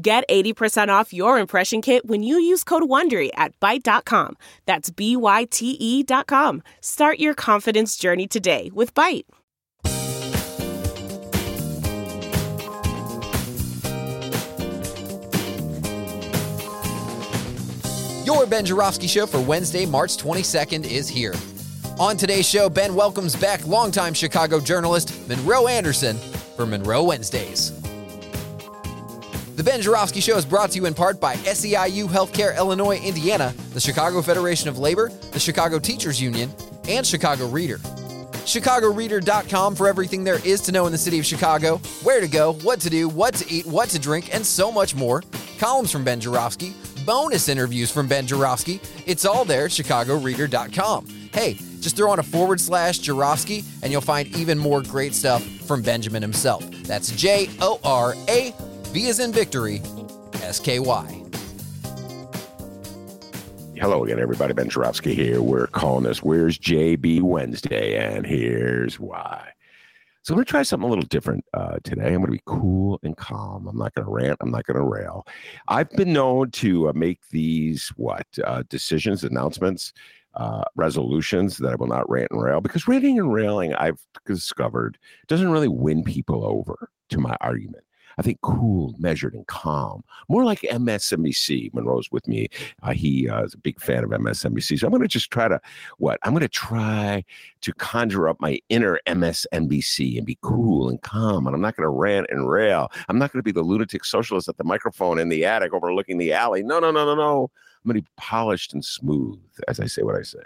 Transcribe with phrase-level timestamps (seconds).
[0.00, 4.36] Get 80% off your impression kit when you use code WONDERY at Byte.com.
[4.64, 6.62] That's B-Y-T-E dot com.
[6.80, 9.24] Start your confidence journey today with Byte.
[18.24, 21.34] Your Ben Joravsky Show for Wednesday, March 22nd is here.
[21.98, 26.16] On today's show, Ben welcomes back longtime Chicago journalist Monroe Anderson
[26.56, 27.77] for Monroe Wednesdays.
[29.58, 33.52] The Ben Joravsky Show is brought to you in part by SEIU Healthcare Illinois, Indiana,
[33.74, 36.48] the Chicago Federation of Labor, the Chicago Teachers Union,
[36.88, 37.78] and Chicago Reader.
[38.46, 42.52] ChicagoReader.com for everything there is to know in the city of Chicago, where to go,
[42.62, 45.24] what to do, what to eat, what to drink, and so much more.
[45.58, 46.72] Columns from Ben Joravsky,
[47.04, 48.80] bonus interviews from Ben Joravsky.
[49.06, 51.06] It's all there at ChicagoReader.com.
[51.34, 55.42] Hey, just throw on a forward slash Joravsky and you'll find even more great stuff
[55.42, 56.64] from Benjamin himself.
[56.84, 58.54] That's J O R A
[58.88, 59.82] V as in victory,
[60.42, 61.24] S K Y.
[63.76, 64.54] Hello again, everybody.
[64.54, 65.42] Ben Joravsky here.
[65.42, 69.50] We're calling this Where's JB Wednesday, and here's why.
[70.22, 72.08] So I'm going to try something a little different uh, today.
[72.08, 73.68] I'm going to be cool and calm.
[73.68, 74.38] I'm not going to rant.
[74.40, 75.26] I'm not going to rail.
[75.68, 79.92] I've been known to uh, make these what uh, decisions, announcements,
[80.34, 84.98] uh, resolutions that I will not rant and rail because ranting and railing, I've discovered,
[85.26, 87.84] doesn't really win people over to my argument.
[88.18, 90.02] I think cool, measured, and calm.
[90.28, 91.72] More like MSNBC.
[91.72, 92.48] Monroe's with me.
[92.82, 94.78] Uh, he uh, is a big fan of MSNBC.
[94.78, 95.60] So I'm going to just try to,
[95.98, 96.18] what?
[96.24, 97.24] I'm going to try
[97.60, 101.46] to conjure up my inner MSNBC and be cool and calm.
[101.46, 102.90] And I'm not going to rant and rail.
[103.08, 106.18] I'm not going to be the lunatic socialist at the microphone in the attic overlooking
[106.18, 106.62] the alley.
[106.62, 107.50] No, no, no, no, no.
[107.84, 110.40] I'm going to be polished and smooth as I say what I say.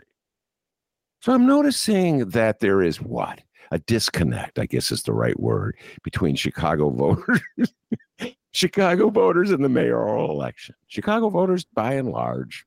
[1.21, 3.41] So I'm noticing that there is what?
[3.71, 7.41] A disconnect, I guess is the right word, between Chicago voters,
[8.53, 10.75] Chicago voters and the mayoral election.
[10.89, 12.67] Chicago voters, by and large,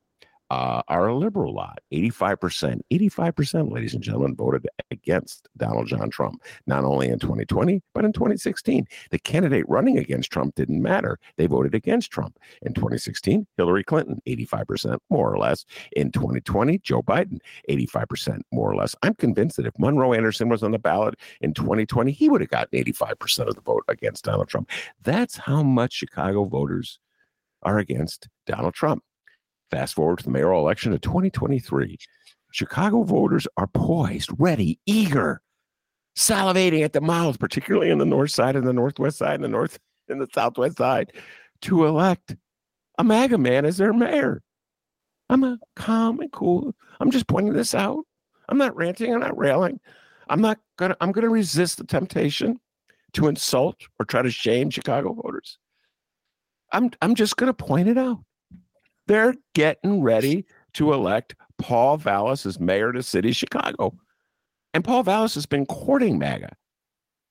[0.49, 1.79] uh, are a liberal lot.
[1.91, 8.05] 85%, 85%, ladies and gentlemen, voted against Donald John Trump, not only in 2020, but
[8.05, 8.85] in 2016.
[9.11, 11.19] The candidate running against Trump didn't matter.
[11.37, 12.37] They voted against Trump.
[12.61, 15.65] In 2016, Hillary Clinton, 85%, more or less.
[15.95, 17.39] In 2020, Joe Biden,
[17.69, 18.95] 85%, more or less.
[19.03, 22.49] I'm convinced that if Monroe Anderson was on the ballot in 2020, he would have
[22.49, 24.69] gotten 85% of the vote against Donald Trump.
[25.01, 26.99] That's how much Chicago voters
[27.63, 29.03] are against Donald Trump.
[29.71, 31.97] Fast forward to the mayoral election of 2023.
[32.51, 35.41] Chicago voters are poised, ready, eager,
[36.17, 39.49] salivating at the mouth, particularly in the north side and the northwest side and the
[39.49, 39.77] north
[40.07, 41.11] and the southwest side,
[41.61, 42.35] to elect
[42.97, 44.41] a MAGA man as their mayor.
[45.29, 46.73] I'm a calm and cool.
[46.99, 48.05] I'm just pointing this out.
[48.47, 49.13] I'm not ranting.
[49.13, 49.79] I'm not railing.
[50.29, 50.95] I'm not gonna.
[51.01, 52.59] I'm gonna resist the temptation
[53.13, 55.57] to insult or try to shame Chicago voters.
[56.71, 56.91] I'm.
[57.01, 58.19] I'm just gonna point it out.
[59.07, 63.93] They're getting ready to elect Paul Vallas as mayor of the city of Chicago.
[64.73, 66.53] And Paul Vallas has been courting MAGA.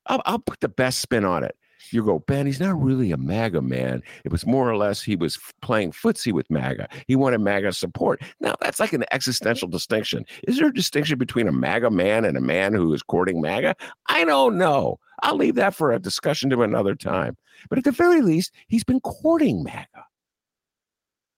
[0.06, 1.56] I'll, I'll put the best spin on it.
[1.90, 4.02] You go, Ben, he's not really a MAGA man.
[4.24, 6.88] It was more or less he was playing footsie with MAGA.
[7.06, 8.22] He wanted MAGA support.
[8.40, 10.24] Now, that's like an existential distinction.
[10.48, 13.76] Is there a distinction between a MAGA man and a man who is courting MAGA?
[14.08, 14.98] I don't know.
[15.22, 17.36] I'll leave that for a discussion to another time.
[17.68, 20.06] But at the very least, he's been courting MAGA.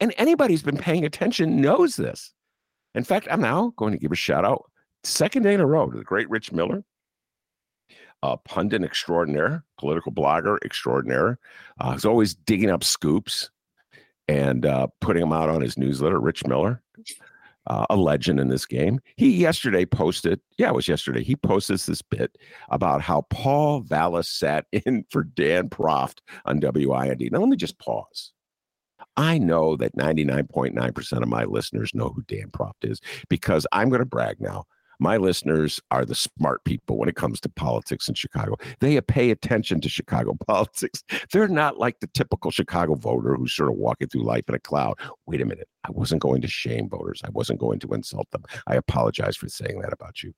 [0.01, 2.33] And anybody who's been paying attention knows this.
[2.95, 4.71] In fact, I'm now going to give a shout out,
[5.05, 6.83] second day in a row, to the great Rich Miller,
[8.23, 11.39] a pundit extraordinaire, political blogger extraordinaire.
[11.79, 13.51] Uh, he's always digging up scoops
[14.29, 16.83] and uh, putting them out on his newsletter, Rich Miller.
[17.69, 19.01] Uh, a legend in this game.
[19.17, 21.25] He yesterday posted, yeah, it was yesterday.
[21.25, 22.39] He posted this bit
[22.69, 27.29] about how Paul Vallas sat in for Dan Proft on WIND.
[27.33, 28.33] Now, let me just pause.
[29.17, 34.01] I know that 99.9% of my listeners know who Dan Proft is because I'm going
[34.01, 34.65] to brag now.
[34.99, 38.57] My listeners are the smart people when it comes to politics in Chicago.
[38.81, 41.05] They pay attention to Chicago politics.
[41.33, 44.59] They're not like the typical Chicago voter who's sort of walking through life in a
[44.59, 44.99] cloud.
[45.27, 45.69] Wait a minute.
[45.85, 47.21] I wasn't going to shame voters.
[47.25, 48.45] I wasn't going to insult them.
[48.67, 50.33] I apologize for saying that about you.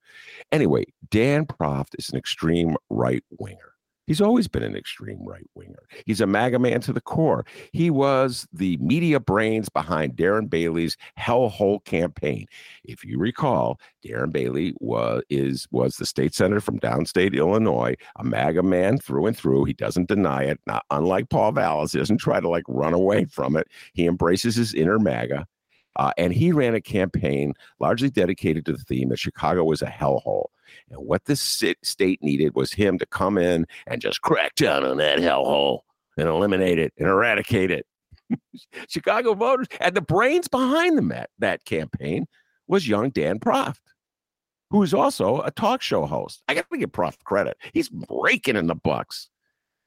[0.51, 3.78] Anyway, Dan Proft is an extreme right winger.
[4.09, 5.87] He's always been an extreme right winger.
[6.07, 7.45] He's a MAGA man to the core.
[7.73, 12.47] He was the media brains behind Darren Bailey's hellhole campaign.
[12.85, 18.25] If you recall, Darren Bailey was is was the state senator from downstate Illinois, a
[18.25, 19.65] MAGA man through and through.
[19.65, 20.59] He doesn't deny it.
[20.67, 23.69] Not unlike Paul Vallas, he doesn't try to like run away from it.
[23.93, 25.47] He embraces his inner MAGA.
[25.97, 29.87] Uh, and he ran a campaign largely dedicated to the theme that Chicago was a
[29.87, 30.47] hellhole.
[30.91, 34.99] And what this state needed was him to come in and just crack down on
[34.99, 35.81] that hellhole
[36.17, 37.87] and eliminate it and eradicate it.
[38.89, 42.27] Chicago voters and the brains behind the that, campaign
[42.67, 43.81] was young Dan Proft,
[44.71, 46.43] who is also a talk show host.
[46.49, 47.57] I got to give Proft credit.
[47.73, 49.29] He's breaking in the bucks.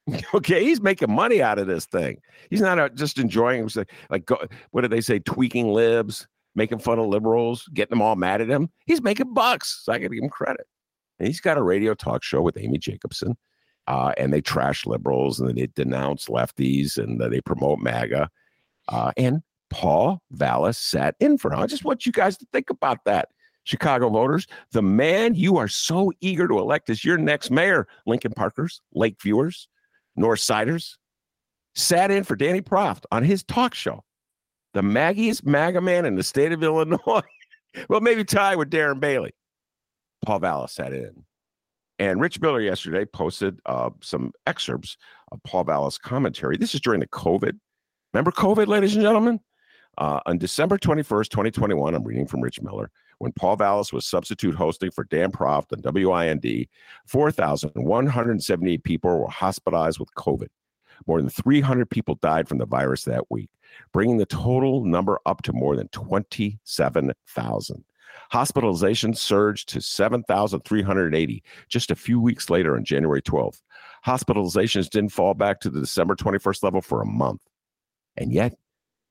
[0.34, 2.18] Okay, he's making money out of this thing.
[2.50, 3.70] He's not uh, just enjoying
[4.10, 4.38] like go,
[4.72, 8.50] what do they say, tweaking libs, making fun of liberals, getting them all mad at
[8.50, 8.70] him.
[8.86, 9.82] He's making bucks.
[9.84, 10.68] So I got to give him credit.
[11.20, 13.38] And he's got a radio talk show with Amy Jacobson,
[13.88, 18.30] uh, and they trash liberals and they denounce lefties and they promote MAGA.
[18.88, 21.60] Uh, and Paul Vallas sat in for him.
[21.60, 23.30] I just want you guys to think about that.
[23.64, 28.34] Chicago voters, the man you are so eager to elect as your next mayor, Lincoln
[28.34, 29.68] Parkers, Lake viewers,
[30.16, 30.98] North Siders,
[31.76, 34.04] sat in for Danny Proft on his talk show.
[34.74, 37.22] The maggiest MAGA man in the state of Illinois.
[37.90, 39.32] well, maybe tie with Darren Bailey.
[40.26, 41.24] Paul Vallas sat in.
[42.00, 44.98] And Rich Miller yesterday posted uh, some excerpts
[45.32, 46.58] of Paul Vallas' commentary.
[46.58, 47.60] This is during the COVID.
[48.14, 49.40] Remember COVID, ladies and gentlemen?
[49.98, 52.90] Uh, on December 21st, 2021, I'm reading from Rich Miller
[53.22, 56.68] when Paul Vallas was substitute hosting for Dan Proft on WIND,
[57.06, 60.48] 4,178 people were hospitalized with COVID.
[61.08, 63.50] More than 300 people died from the virus that week,
[63.92, 67.84] bringing the total number up to more than 27,000.
[68.34, 73.62] Hospitalizations surged to 7,380 just a few weeks later on January 12th.
[74.06, 77.42] Hospitalizations didn't fall back to the December 21st level for a month.
[78.18, 78.56] And yet,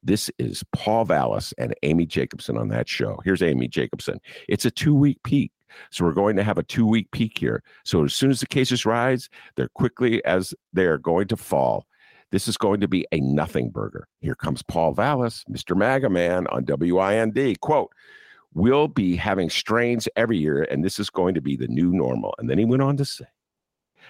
[0.03, 3.21] this is Paul Vallas and Amy Jacobson on that show.
[3.25, 4.19] Here's Amy Jacobson.
[4.49, 5.53] It's a two week peak.
[5.91, 7.63] So we're going to have a two week peak here.
[7.85, 11.87] So as soon as the cases rise, they're quickly as they are going to fall.
[12.31, 14.07] This is going to be a nothing burger.
[14.21, 15.77] Here comes Paul Vallas, Mr.
[15.77, 17.61] MAGA Man on WIND.
[17.61, 17.93] Quote,
[18.53, 22.35] We'll be having strains every year, and this is going to be the new normal.
[22.39, 23.27] And then he went on to say,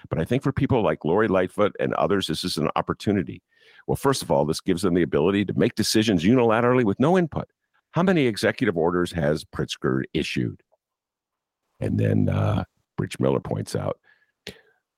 [0.08, 3.42] But I think for people like Lori Lightfoot and others, this is an opportunity.
[3.86, 7.18] Well, first of all, this gives them the ability to make decisions unilaterally with no
[7.18, 7.48] input.
[7.92, 10.62] How many executive orders has Pritzker issued?
[11.80, 12.64] And then uh,
[12.98, 13.98] Rich Miller points out,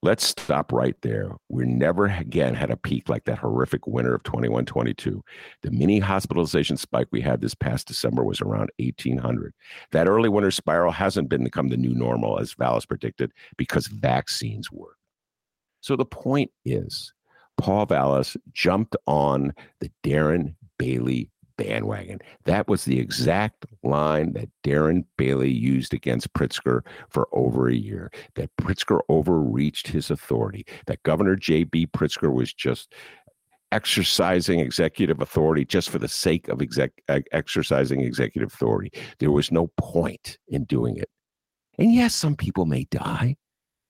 [0.03, 1.31] let's stop right there.
[1.49, 5.23] We never again had a peak like that horrific winter of 21 22.
[5.63, 9.55] The mini hospitalization spike we had this past December was around 1,800.
[9.93, 14.71] That early winter spiral hasn't been become the new normal, as Vallas predicted, because vaccines
[14.73, 14.97] work.
[15.81, 17.13] So the point is,
[17.59, 22.21] Paul Vallas jumped on the Darren Bailey bandwagon.
[22.45, 28.11] That was the exact line that Darren Bailey used against Pritzker for over a year.
[28.35, 30.67] That Pritzker overreached his authority.
[30.87, 31.89] That Governor J.B.
[31.89, 32.95] Pritzker was just
[33.73, 37.03] exercising executive authority just for the sake of exec-
[37.33, 38.93] exercising executive authority.
[39.19, 41.09] There was no point in doing it.
[41.79, 43.37] And yes, some people may die.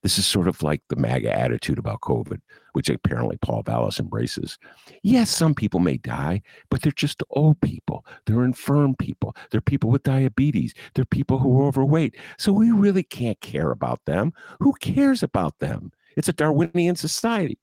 [0.02, 2.40] This is sort of like the MAGA attitude about COVID,
[2.72, 4.58] which apparently Paul Vallas embraces.
[5.02, 8.04] Yes, some people may die, but they're just old people.
[8.26, 9.36] They're infirm people.
[9.50, 10.74] They're people with diabetes.
[10.94, 12.16] They're people who are overweight.
[12.36, 14.32] So we really can't care about them.
[14.58, 15.92] Who cares about them?
[16.16, 17.58] It's a Darwinian society.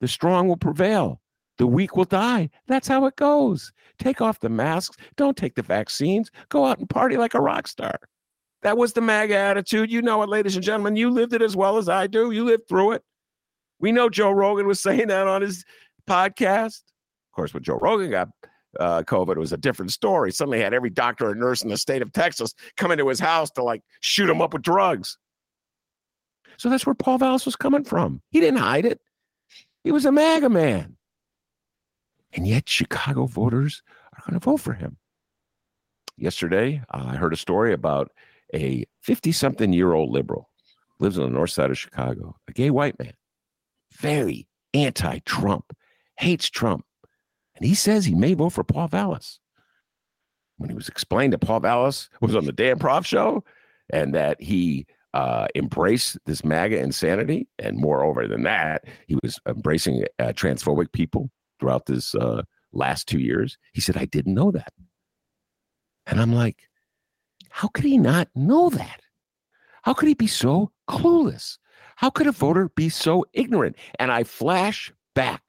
[0.00, 1.20] The strong will prevail.
[1.58, 2.48] The weak will die.
[2.66, 3.70] That's how it goes.
[3.98, 4.96] Take off the masks.
[5.16, 6.30] Don't take the vaccines.
[6.48, 8.00] Go out and party like a rock star.
[8.62, 9.90] That was the MAGA attitude.
[9.90, 10.96] You know it, ladies and gentlemen.
[10.96, 12.30] You lived it as well as I do.
[12.30, 13.02] You lived through it.
[13.78, 15.64] We know Joe Rogan was saying that on his
[16.08, 16.82] podcast.
[17.32, 18.28] Of course, when Joe Rogan got
[18.78, 20.32] uh, COVID, it was a different story.
[20.32, 23.50] Suddenly had every doctor and nurse in the state of Texas come into his house
[23.52, 25.16] to like shoot him up with drugs.
[26.58, 28.20] So that's where Paul Vallas was coming from.
[28.30, 29.00] He didn't hide it.
[29.82, 30.96] He was a MAGA man.
[32.32, 34.98] And yet, Chicago voters are going to vote for him.
[36.16, 38.12] Yesterday, uh, I heard a story about
[38.54, 40.50] a 50 something year old liberal,
[40.98, 43.14] lives on the north side of Chicago, a gay white man,
[43.92, 45.76] very anti Trump,
[46.16, 46.84] hates Trump.
[47.56, 49.38] And he says he may vote for Paul Vallas.
[50.56, 53.44] When he was explained that Paul Vallas was on the Dan Proft show
[53.90, 60.04] and that he uh, embraced this MAGA insanity, and moreover than that, he was embracing
[60.18, 62.42] uh, transphobic people throughout this uh,
[62.72, 63.58] last two years.
[63.72, 64.72] He said, I didn't know that.
[66.06, 66.69] And I'm like,
[67.50, 69.00] how could he not know that?
[69.82, 71.58] How could he be so clueless?
[71.96, 73.76] How could a voter be so ignorant?
[73.98, 75.42] And I flash back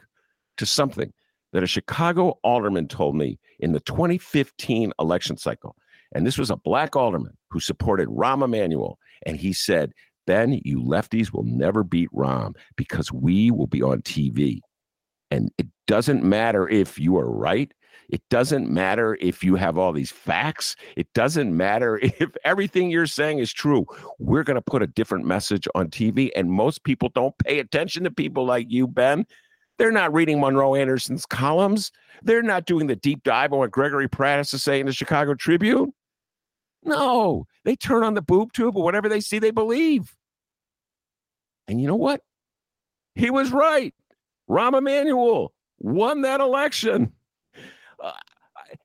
[0.57, 1.13] to something
[1.53, 5.75] that a Chicago alderman told me in the 2015 election cycle.
[6.13, 8.97] And this was a black alderman who supported Rahm Emanuel.
[9.25, 9.93] And he said,
[10.27, 14.59] Ben, you lefties will never beat Rahm because we will be on TV.
[15.29, 17.71] And it doesn't matter if you are right.
[18.11, 20.75] It doesn't matter if you have all these facts.
[20.97, 23.85] It doesn't matter if everything you're saying is true.
[24.19, 26.29] We're going to put a different message on TV.
[26.35, 29.25] And most people don't pay attention to people like you, Ben.
[29.79, 31.91] They're not reading Monroe Anderson's columns.
[32.21, 34.93] They're not doing the deep dive on what Gregory Pratt has to say in the
[34.93, 35.93] Chicago Tribune.
[36.83, 40.15] No, they turn on the boob tube or whatever they see, they believe.
[41.67, 42.21] And you know what?
[43.15, 43.93] He was right.
[44.49, 47.13] Rahm Emanuel won that election.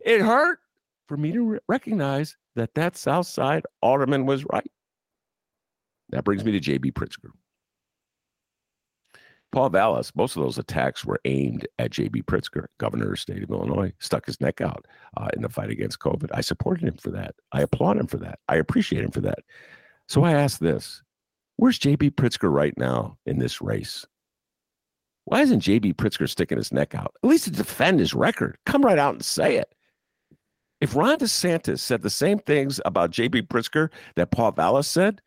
[0.00, 0.60] It hurt
[1.06, 4.70] for me to re- recognize that that South Side alderman was right.
[6.10, 6.92] That brings me to J.B.
[6.92, 7.30] Pritzker.
[9.52, 12.22] Paul Vallas, most of those attacks were aimed at J.B.
[12.22, 14.84] Pritzker, governor of the state of Illinois, stuck his neck out
[15.16, 16.28] uh, in the fight against COVID.
[16.34, 17.34] I supported him for that.
[17.52, 18.38] I applaud him for that.
[18.48, 19.38] I appreciate him for that.
[20.08, 21.02] So I ask this
[21.56, 22.10] where's J.B.
[22.10, 24.04] Pritzker right now in this race?
[25.26, 25.94] Why isn't J.B.
[25.94, 27.14] Pritzker sticking his neck out?
[27.22, 28.56] At least to defend his record.
[28.64, 29.74] Come right out and say it.
[30.80, 33.42] If Ron DeSantis said the same things about J.B.
[33.42, 35.20] Pritzker that Paul Vallas said,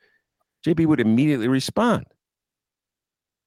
[0.66, 2.06] JB would immediately respond.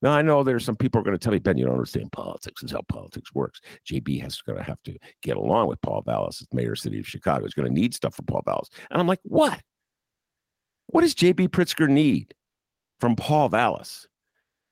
[0.03, 2.11] Now I know there's some people are going to tell me, Ben, you don't understand
[2.13, 2.61] politics.
[2.61, 3.61] This is how politics works.
[3.89, 6.99] JB has going to have to get along with Paul Vallas, mayor of the city
[6.99, 7.45] of Chicago.
[7.45, 8.69] He's going to need stuff from Paul Vallas.
[8.91, 9.61] And I'm like, what?
[10.89, 12.35] What does JB Pritzker need
[13.01, 14.07] from Paul Vallas?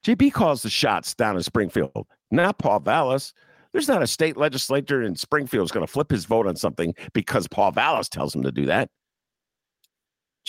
[0.04, 3.34] JB calls the shots down in Springfield, not Paul Vallas.
[3.72, 6.94] There's not a state legislator in Springfield who's going to flip his vote on something
[7.12, 8.88] because Paul Vallas tells him to do that.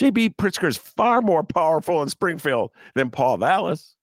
[0.00, 3.94] JB Pritzker is far more powerful in Springfield than Paul Vallas.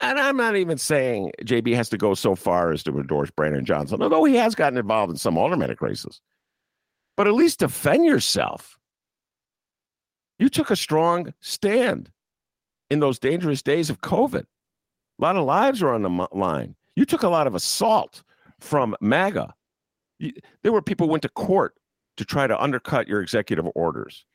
[0.00, 3.64] And I'm not even saying JB has to go so far as to endorse Brandon
[3.64, 6.20] Johnson, although he has gotten involved in some aldermanic races.
[7.16, 8.78] But at least defend yourself.
[10.38, 12.10] You took a strong stand
[12.92, 14.42] in those dangerous days of COVID.
[14.42, 16.76] A lot of lives were on the line.
[16.94, 18.22] You took a lot of assault
[18.60, 19.54] from MAGA.
[20.62, 21.74] There were people went to court
[22.18, 24.26] to try to undercut your executive orders.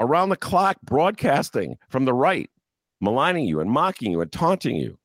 [0.00, 2.50] Around the clock broadcasting from the right
[3.00, 4.98] maligning you and mocking you and taunting you.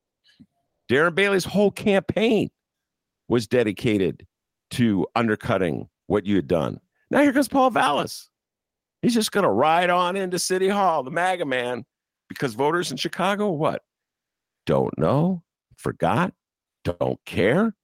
[0.90, 2.50] Darren Bailey's whole campaign
[3.28, 4.26] was dedicated
[4.72, 6.80] to undercutting what you had done.
[7.12, 8.28] Now here comes Paul Vallas.
[9.02, 11.84] He's just going to ride on into City Hall, the MAGA man,
[12.28, 13.82] because voters in Chicago, what?
[14.66, 15.42] Don't know,
[15.76, 16.34] forgot,
[16.84, 17.74] don't care,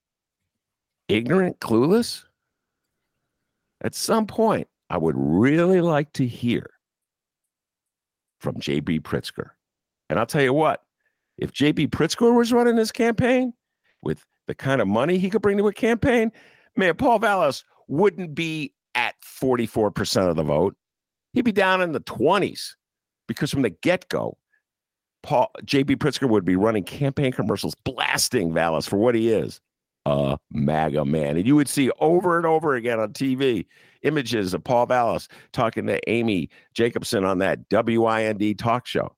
[1.09, 2.25] ignorant, clueless.
[3.83, 6.71] At some point, I would really like to hear
[8.39, 9.01] from J.B.
[9.01, 9.51] Pritzker
[10.09, 10.83] and I'll tell you what,
[11.39, 13.53] if JB Pritzker was running this campaign
[14.03, 16.31] with the kind of money he could bring to a campaign,
[16.77, 20.77] man, Paul Vallas wouldn't be at 44% of the vote.
[21.33, 22.75] He'd be down in the 20s
[23.27, 24.37] because from the get go,
[25.23, 29.61] Paul JB Pritzker would be running campaign commercials blasting Vallas for what he is
[30.07, 31.37] a MAGA man.
[31.37, 33.67] And you would see over and over again on TV
[34.03, 39.15] images of Paul Vallas talking to Amy Jacobson on that WIND talk show.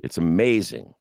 [0.00, 0.94] It's amazing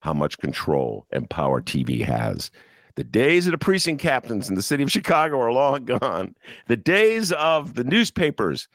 [0.00, 2.50] how much control and power TV has.
[2.96, 6.34] The days of the precinct captains in the city of Chicago are long gone.
[6.66, 8.66] The days of the newspapers,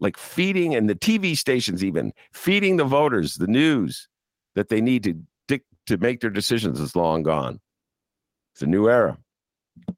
[0.00, 4.08] like feeding, and the TV stations, even feeding the voters the news
[4.54, 5.14] that they need to
[5.86, 7.58] to make their decisions, is long gone.
[8.54, 9.18] It's a new era.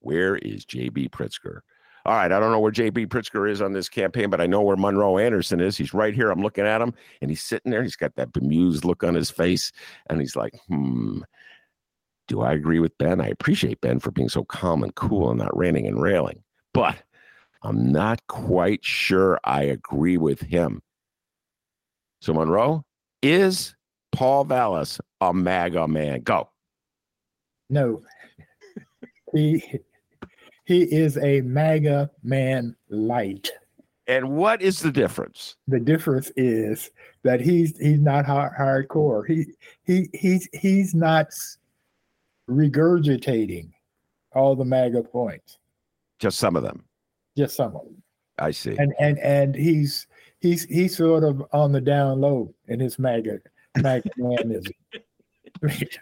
[0.01, 1.61] Where is JB Pritzker?
[2.05, 4.63] All right, I don't know where JB Pritzker is on this campaign, but I know
[4.63, 5.77] where Monroe Anderson is.
[5.77, 6.31] He's right here.
[6.31, 7.83] I'm looking at him, and he's sitting there.
[7.83, 9.71] He's got that bemused look on his face,
[10.09, 11.21] and he's like, hmm.
[12.29, 13.21] Do I agree with Ben?
[13.21, 16.43] I appreciate Ben for being so calm and cool and not ranting and railing,
[16.73, 16.97] but
[17.63, 20.83] I'm not quite sure I agree with him.
[22.21, 22.85] So, Monroe,
[23.23, 23.75] is
[24.11, 26.21] Paul Vallas a MAGA man?
[26.23, 26.49] Go.
[27.71, 28.03] No.
[29.35, 29.63] he
[30.65, 33.51] he is a MAGA man light.
[34.07, 35.57] And what is the difference?
[35.69, 36.91] The difference is
[37.23, 39.27] that he's he's not hard, hardcore.
[39.27, 39.47] He
[39.85, 41.29] he he's he's not
[42.51, 43.71] regurgitating
[44.35, 45.59] all the MAGA points.
[46.19, 46.85] Just some of them.
[47.37, 48.03] Just some of them.
[48.39, 48.77] I see.
[48.77, 50.07] And and and he's
[50.41, 53.41] he's he's sort of on the down low in his MAGA
[53.79, 54.73] MAGA manism.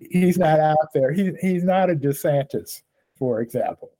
[0.00, 1.12] he's not out there.
[1.12, 2.82] He, he's not a DeSantis,
[3.18, 3.92] for example.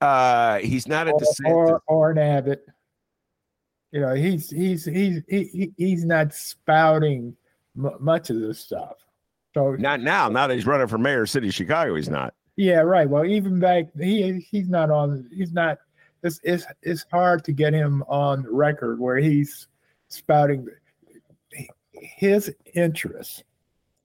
[0.00, 2.66] Uh, he's not a or, or, or an Abbott.
[3.92, 7.36] you know, he's he's he's he, he's not spouting
[7.76, 8.96] m- much of this stuff.
[9.54, 10.28] So Not now.
[10.28, 12.34] Now that he's running for mayor of city of Chicago, he's not.
[12.56, 13.08] Yeah, right.
[13.08, 15.28] Well, even back he he's not on.
[15.32, 15.78] He's not.
[16.22, 19.68] It's it's it's hard to get him on record where he's
[20.08, 20.66] spouting
[21.92, 23.42] his interests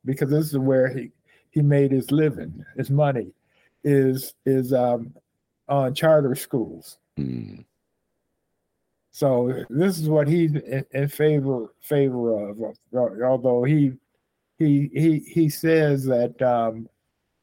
[0.06, 1.12] because this is where he
[1.51, 3.34] he made his living, his money
[3.84, 5.13] is is um
[5.68, 6.98] on charter schools.
[7.18, 7.62] Hmm.
[9.12, 12.60] So this is what he's in, in favor favor of.
[12.94, 13.94] Although he
[14.60, 16.88] he he he says that um,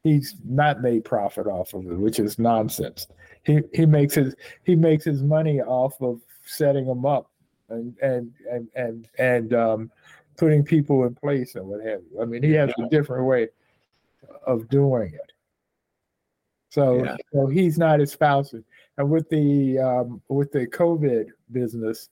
[0.05, 3.09] he's not made profit off of it, which is nonsense.
[3.43, 7.31] He he makes his he makes his money off of setting them up
[7.71, 9.91] and and and and and um,
[10.37, 12.21] putting people in place and what have you.
[12.21, 13.49] I mean, he has a different way
[14.47, 15.33] of doing it.
[16.69, 17.17] So Yeah.
[17.33, 18.65] so he's not espousing.
[18.99, 22.11] And with the um, with the COVID business,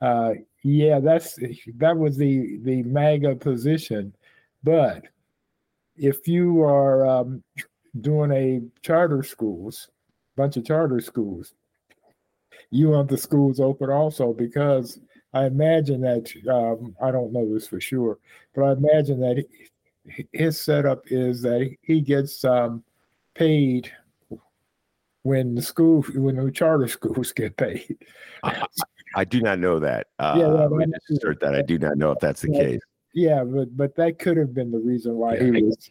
[0.00, 1.38] uh, yeah, that's
[1.76, 4.14] that was the the MAGA position.
[4.62, 5.04] But
[5.96, 7.42] if you are um,
[8.00, 9.90] doing a charter schools,
[10.36, 11.54] bunch of charter schools,
[12.70, 14.98] you want the schools open also because
[15.34, 18.18] I imagine that um, I don't know this for sure,
[18.54, 19.36] but I imagine that
[20.06, 22.82] he- his setup is that he gets um,
[23.34, 23.90] paid
[25.22, 27.96] when the school when the charter schools get paid.
[29.14, 30.08] I do not know that.
[30.18, 31.54] Uh, Yeah, yeah, let me that's- just assert that.
[31.54, 32.58] I do not know if that's the Yeah.
[32.60, 32.80] case.
[33.14, 35.90] Yeah, but but that could have been the reason why he was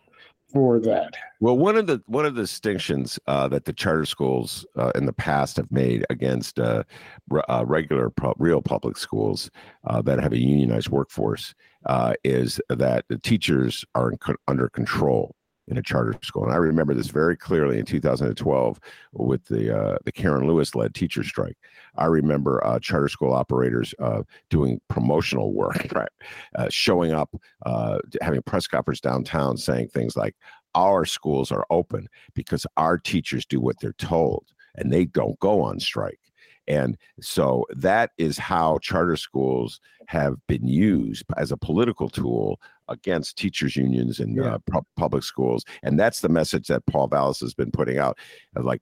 [0.51, 1.13] for that.
[1.39, 5.05] Well, one of the one of the distinctions uh, that the charter schools uh, in
[5.05, 6.83] the past have made against uh,
[7.29, 9.49] re- uh, regular pu- real public schools
[9.87, 11.53] uh, that have a unionized workforce
[11.85, 15.35] uh, is that the teachers are in co- under control
[15.67, 16.43] in a charter school.
[16.43, 18.79] And I remember this very clearly in 2012
[19.13, 21.57] with the uh, the Karen Lewis led teacher strike.
[21.95, 26.09] I remember uh, charter school operators uh, doing promotional work, right?
[26.55, 27.33] Uh, showing up,
[27.65, 30.35] uh, having press conference downtown, saying things like,
[30.75, 35.61] "Our schools are open because our teachers do what they're told, and they don't go
[35.61, 36.19] on strike."
[36.67, 42.59] And so that is how charter schools have been used as a political tool
[42.91, 44.55] against teachers unions and Yeah.
[44.55, 45.65] uh, pu- public schools.
[45.83, 48.17] And that's the message that Paul Vallas has been putting out.
[48.55, 48.81] Like,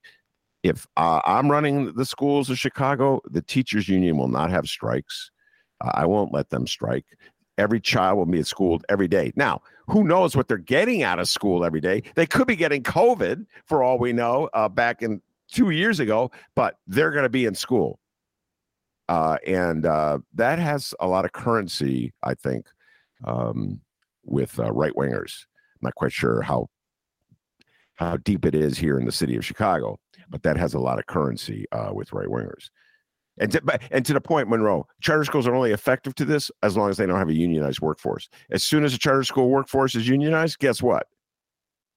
[0.64, 5.32] if uh, I'm running the schools of Chicago, the teachers union will not have strikes.
[5.82, 7.06] Uh, I won't let them strike.
[7.58, 9.32] Every child will be at school every day.
[9.36, 12.04] Now, who knows what they're getting out of school every day?
[12.16, 16.32] They could be getting COVID for all we know uh, back in two years ago,
[16.56, 18.00] but they're going to be in school.
[19.10, 22.68] Uh, and uh, that has a lot of currency, I think,
[23.26, 23.82] um,
[24.24, 25.46] with uh, right wingers.
[25.76, 26.68] I'm not quite sure how
[27.96, 29.98] how deep it is here in the city of Chicago,
[30.30, 32.70] but that has a lot of currency uh, with right wingers.
[33.40, 36.50] And to, but- and to the point, Monroe, charter schools are only effective to this
[36.64, 38.30] as long as they don't have a unionized workforce.
[38.52, 41.08] As soon as a charter school workforce is unionized, guess what?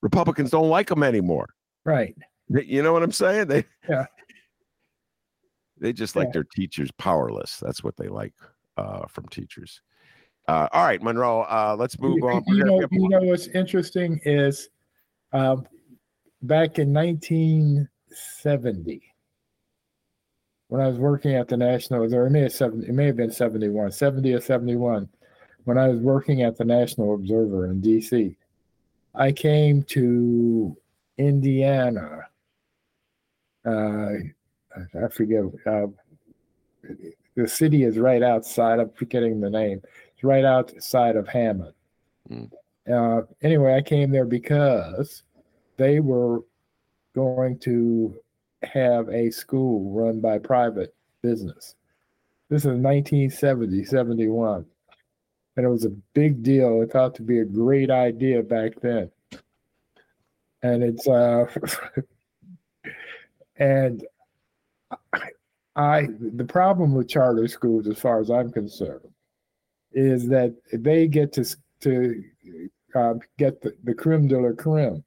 [0.02, 1.50] Republicans don't like them anymore.
[1.84, 2.16] Right.
[2.48, 3.46] You know what I'm saying?
[3.46, 4.06] They Yeah.
[5.78, 6.32] They just like Yeah.
[6.32, 7.58] their teachers powerless.
[7.58, 8.34] That's what they like
[8.76, 9.80] uh, from teachers.
[10.48, 11.42] Uh, all right, Monroe.
[11.42, 12.42] Uh, let's move You, on.
[12.46, 14.68] you know, you know what's interesting is
[15.32, 15.66] um,
[16.42, 19.02] back in 1970,
[20.68, 23.16] when I was working at the National, or it may have, seven, it may have
[23.16, 25.08] been 71, 70 or 71,
[25.64, 28.34] when I was working at the National Observer in DC,
[29.14, 30.76] I came to
[31.18, 32.26] Indiana.
[33.64, 34.14] Uh,
[34.74, 35.44] I forget.
[35.66, 35.86] Uh,
[37.36, 38.80] the city is right outside.
[38.80, 39.82] I'm forgetting the name.
[40.22, 41.74] It's right outside of Hammond.
[42.30, 42.52] Mm.
[42.88, 45.24] Uh, anyway, I came there because
[45.78, 46.44] they were
[47.12, 48.16] going to
[48.62, 51.74] have a school run by private business.
[52.50, 54.64] This is 1970, 71.
[55.56, 56.82] And it was a big deal.
[56.82, 59.10] It thought to be a great idea back then.
[60.62, 61.46] And it's, uh,
[63.56, 64.06] and
[65.12, 65.20] I,
[65.74, 69.08] I, the problem with charter schools, as far as I'm concerned,
[69.94, 71.44] is that they get to,
[71.80, 72.22] to
[72.94, 75.02] uh, get the, the creme de la creme.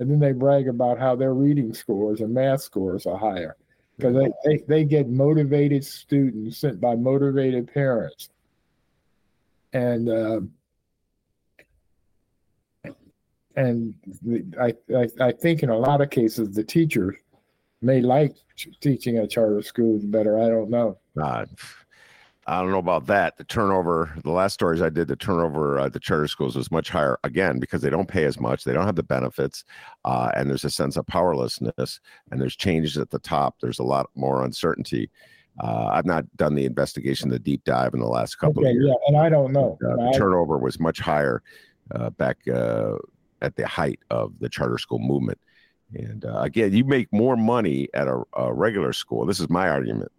[0.00, 3.56] And then they brag about how their reading scores and math scores are higher
[3.96, 8.30] because they, they, they get motivated students sent by motivated parents.
[9.72, 10.40] And uh,
[13.56, 13.94] and
[14.60, 17.16] I, I I think in a lot of cases the teachers
[17.82, 18.34] may like
[18.80, 20.38] teaching at charter schools better.
[20.38, 20.98] I don't know.
[21.20, 21.44] Uh,
[22.48, 23.36] I don't know about that.
[23.36, 26.88] The turnover, the last stories I did, the turnover at the charter schools was much
[26.88, 29.64] higher again because they don't pay as much, they don't have the benefits,
[30.06, 33.56] uh, and there's a sense of powerlessness, and there's changes at the top.
[33.60, 35.10] There's a lot more uncertainty.
[35.62, 38.76] Uh, I've not done the investigation, the deep dive in the last couple Okay, of
[38.76, 38.86] years.
[38.88, 39.76] yeah, and I don't know.
[39.84, 41.42] Uh, I- turnover was much higher
[41.94, 42.94] uh, back uh,
[43.42, 45.38] at the height of the charter school movement.
[45.92, 49.26] And uh, again, you make more money at a, a regular school.
[49.26, 50.12] This is my argument.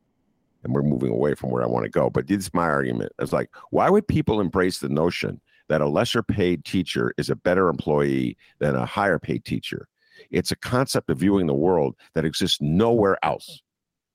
[0.63, 2.09] And we're moving away from where I want to go.
[2.09, 3.13] But this is my argument.
[3.19, 7.35] It's like, why would people embrace the notion that a lesser paid teacher is a
[7.35, 9.87] better employee than a higher paid teacher?
[10.31, 13.61] It's a concept of viewing the world that exists nowhere else.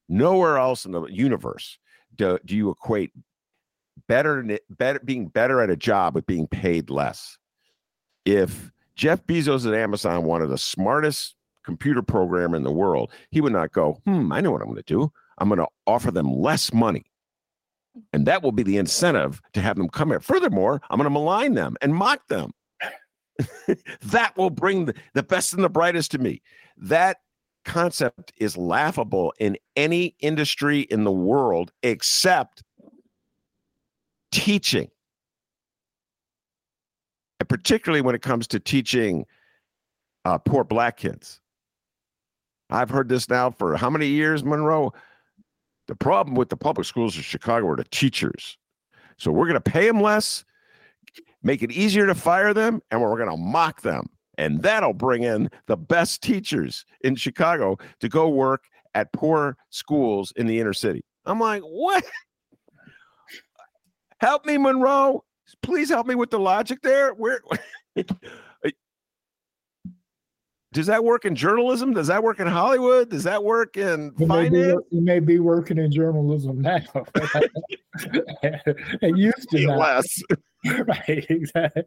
[0.09, 1.79] Nowhere else in the universe
[2.17, 3.13] do, do you equate
[4.09, 7.39] better, better being better at a job with being paid less.
[8.25, 13.53] If Jeff Bezos at Amazon wanted the smartest computer programmer in the world, he would
[13.53, 15.13] not go, hmm, I know what I'm going to do.
[15.39, 17.05] I'm going to offer them less money.
[18.13, 20.21] And that will be the incentive to have them come here.
[20.21, 22.53] Furthermore, I'm going to malign them and mock them.
[24.03, 26.43] that will bring the, best and the brightest to me.
[26.77, 27.19] That
[27.65, 32.63] concept is laughable in any industry in the world except
[34.33, 34.89] teaching.
[37.41, 39.25] And particularly when it comes to teaching
[40.25, 41.41] uh, poor black kids.
[42.71, 44.93] I've heard this now for how many years, Monroe?
[45.87, 48.57] The problem with the public schools of Chicago are the teachers.
[49.19, 50.45] So we're going to pay them less,
[51.43, 54.07] make it easier to fire them, and we're going to mock them.
[54.37, 60.33] And that'll bring in the best teachers in Chicago to go work at poor schools
[60.37, 61.05] in the inner city.
[61.27, 62.05] I'm like, what?
[64.19, 65.25] Help me, Monroe.
[65.63, 67.13] Please help me with the logic there.
[67.13, 67.41] Where
[70.75, 71.95] does that work in journalism?
[71.95, 73.09] Does that work in Hollywood?
[73.09, 74.83] Does that work in You may, be, finance?
[74.91, 76.81] you may be working in journalism now.
[78.03, 79.79] it used to not.
[79.79, 80.23] Less,
[80.87, 81.85] Right, exactly.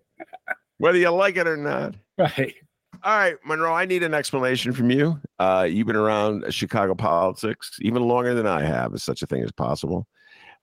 [0.77, 1.95] whether you like it or not.
[2.17, 2.53] Right.
[3.03, 5.19] All right, Monroe, I need an explanation from you.
[5.37, 9.43] Uh, you've been around Chicago politics even longer than I have, if such a thing
[9.43, 10.07] as possible.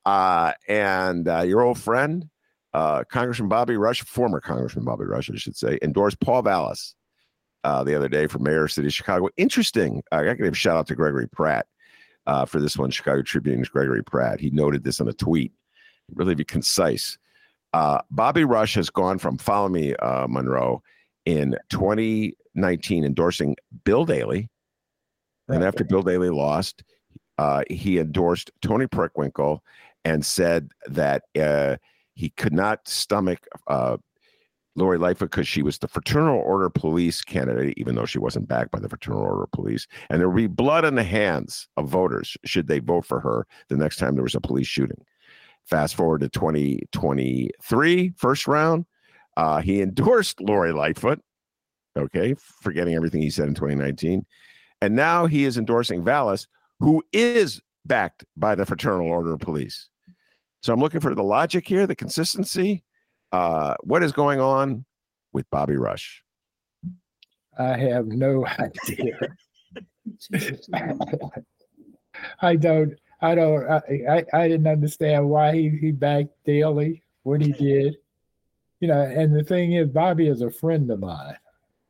[0.07, 2.29] Uh, and uh, your old friend,
[2.73, 6.95] uh, Congressman Bobby Rush, former Congressman Bobby Rush, I should say, endorsed Paul Vallas
[7.65, 9.29] uh, the other day for mayor of city of Chicago.
[9.37, 10.03] Interesting.
[10.13, 11.67] Uh, I got to give a shout out to Gregory Pratt
[12.27, 14.41] uh, for this one, Chicago Tribune's Gregory Pratt.
[14.41, 15.53] He noted this in a tweet,
[16.15, 17.19] really be concise.
[17.73, 20.83] Uh, Bobby Rush has gone from follow me, uh, Monroe,
[21.27, 24.49] in 2019 endorsing Bill Daley.
[25.49, 26.85] And after Bill Daley lost,
[27.39, 29.61] uh, he endorsed Toni Preckwinkle
[30.05, 31.77] and said that uh,
[32.15, 33.97] he could not stomach uh,
[34.77, 38.73] Lori Lightfoot because she was the Fraternal Order Police candidate, even though she wasn't backed
[38.73, 39.87] by the Fraternal Order Police.
[40.11, 43.47] And there would be blood on the hands of voters should they vote for her
[43.69, 45.05] the next time there was a police shooting.
[45.65, 48.85] Fast forward to 2023, first round,
[49.37, 51.21] uh, he endorsed Lori Lightfoot.
[51.97, 54.27] Okay, forgetting everything he said in 2019.
[54.83, 56.49] And now he is endorsing Vallas,
[56.81, 59.89] who is backed by the Fraternal Order of Police.
[60.63, 62.83] So I'm looking for the logic here, the consistency.
[63.35, 64.85] Uh, what is going on
[65.33, 66.23] with Bobby Rush?
[67.59, 69.19] I have no idea.
[72.41, 72.95] I don't.
[73.21, 73.69] I don't.
[73.69, 77.97] I, I, I didn't understand why he, he backed Daley when he did.
[78.81, 81.37] You know, and the thing is, Bobby is a friend of mine.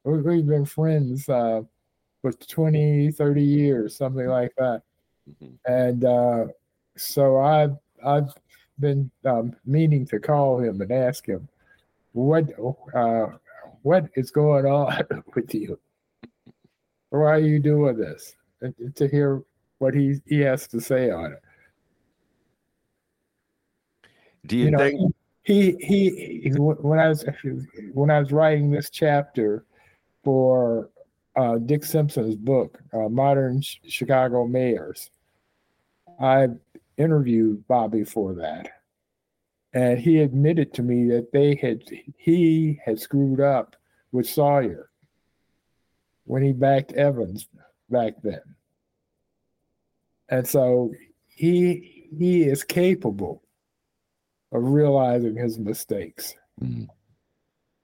[0.04, 1.62] We- We've been friends uh,
[2.22, 4.82] for 20, 30 years, something like that.
[5.28, 5.58] Mhm.
[5.66, 6.46] And uh,
[6.96, 8.32] so I've I've
[8.80, 11.48] been um, meaning to call him and ask him
[12.12, 12.44] what
[12.94, 13.26] uh,
[13.82, 15.02] what is going on
[15.34, 15.78] with you.
[17.10, 18.34] Why are you doing this?
[18.60, 19.42] And to hear
[19.78, 21.42] what he he has to say on it.
[24.46, 25.14] Do you, You know, think?
[25.44, 27.24] he he he- when I was
[27.92, 29.64] when I was writing this chapter
[30.22, 30.90] for
[31.36, 35.10] uh, Dick Simpson's book, uh, Modern Chicago Mayors,
[36.20, 36.48] I
[36.96, 38.70] interviewed Bobby for that,
[39.72, 41.82] and he admitted to me that they had
[42.16, 43.76] he had screwed up
[44.12, 44.90] with Sawyer
[46.24, 47.48] when he backed Evans
[47.90, 48.42] back then,
[50.28, 50.92] and so
[51.26, 53.42] he he is capable
[54.52, 56.34] of realizing his mistakes.
[56.62, 56.86] Mm.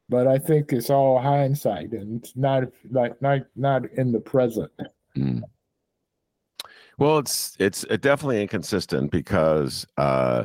[0.08, 4.72] But I think it's all hindsight, and it's not like not not in the present.
[5.16, 5.42] Mm.
[7.00, 10.44] Well, it's it's definitely inconsistent because uh,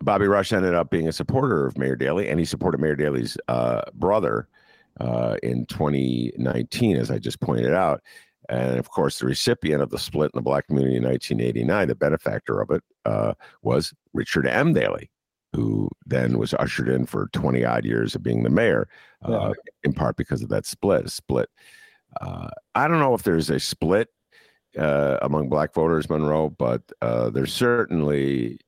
[0.00, 3.36] Bobby Rush ended up being a supporter of Mayor Daley, and he supported Mayor Daley's
[3.48, 4.48] uh, brother
[4.98, 8.00] uh, in 2019, as I just pointed out.
[8.48, 11.94] And of course, the recipient of the split in the black community in 1989, the
[11.96, 14.72] benefactor of it, uh, was Richard M.
[14.72, 15.10] Daley,
[15.52, 18.88] who then was ushered in for 20 odd years of being the mayor,
[19.28, 19.52] uh, Yeah.
[19.84, 21.10] in part because of that split.
[21.10, 21.50] Split.
[22.22, 24.08] Uh, I don't know if there's a split
[24.78, 28.58] uh, among black voters, Monroe, but uh, there's certainly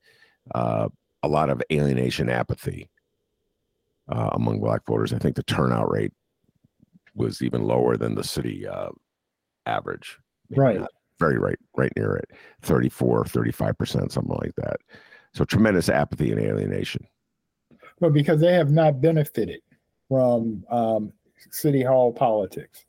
[0.55, 0.89] uh,
[1.23, 2.91] a lot of alienation apathy
[4.09, 5.13] uh, among black voters.
[5.13, 6.13] I think the turnout rate
[7.15, 8.91] was even lower than the city uh,
[9.67, 10.19] average.
[10.51, 10.81] Maybe Right.
[11.21, 12.29] Very right, right near it.
[12.63, 14.77] 34, 35%, something like that.
[15.33, 17.07] So tremendous apathy and alienation.
[18.01, 19.61] Well, because they have not benefited
[20.09, 21.13] from um,
[21.51, 22.85] city hall politics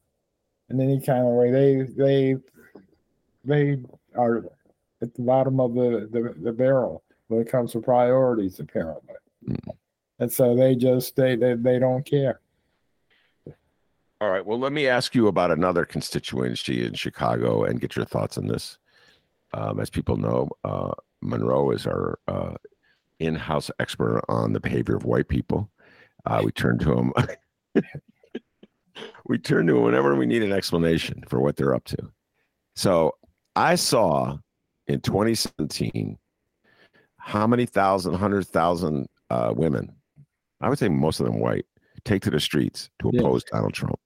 [0.69, 2.35] in any kind of way, they they
[3.45, 3.79] they
[4.15, 4.45] are
[5.01, 9.15] at the bottom of the, the, the barrel when it comes to priorities, apparently.
[9.47, 9.75] Mm.
[10.19, 12.39] And so they just they, they they don't care.
[14.21, 14.45] All right.
[14.45, 18.47] Well, let me ask you about another constituency in Chicago and get your thoughts on
[18.47, 18.77] this.
[19.53, 22.55] Um, as people know, uh, Monroe is our uh,
[23.19, 25.69] in-house expert on the behavior of white people.
[26.25, 27.13] Uh, we turn to him.
[29.25, 31.97] we turn to him whenever we need an explanation for what they're up to.
[32.75, 33.15] So
[33.55, 34.37] I saw
[34.87, 36.17] in 2017
[37.17, 39.91] how many thousand, hundred thousand uh, women,
[40.61, 41.65] I would say most of them white,
[42.03, 43.21] take to the streets to Yeah.
[43.21, 43.99] oppose Donald Trump.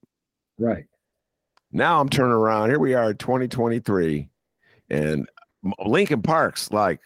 [0.57, 0.85] Right.
[1.71, 2.69] Now I'm turning around.
[2.69, 4.29] Here we are, 2023,
[4.89, 5.27] and
[5.85, 6.99] Lincoln Park's like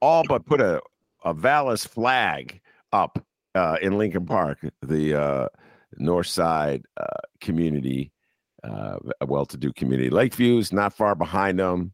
[0.00, 0.80] all but put a
[1.24, 2.60] a Vallas flag
[2.92, 5.48] up uh, in Lincoln Park, the uh,
[5.98, 7.06] North Side uh,
[7.40, 8.10] community,
[8.64, 10.10] uh, a well-to-do community.
[10.10, 11.92] Lakeview's not far behind them.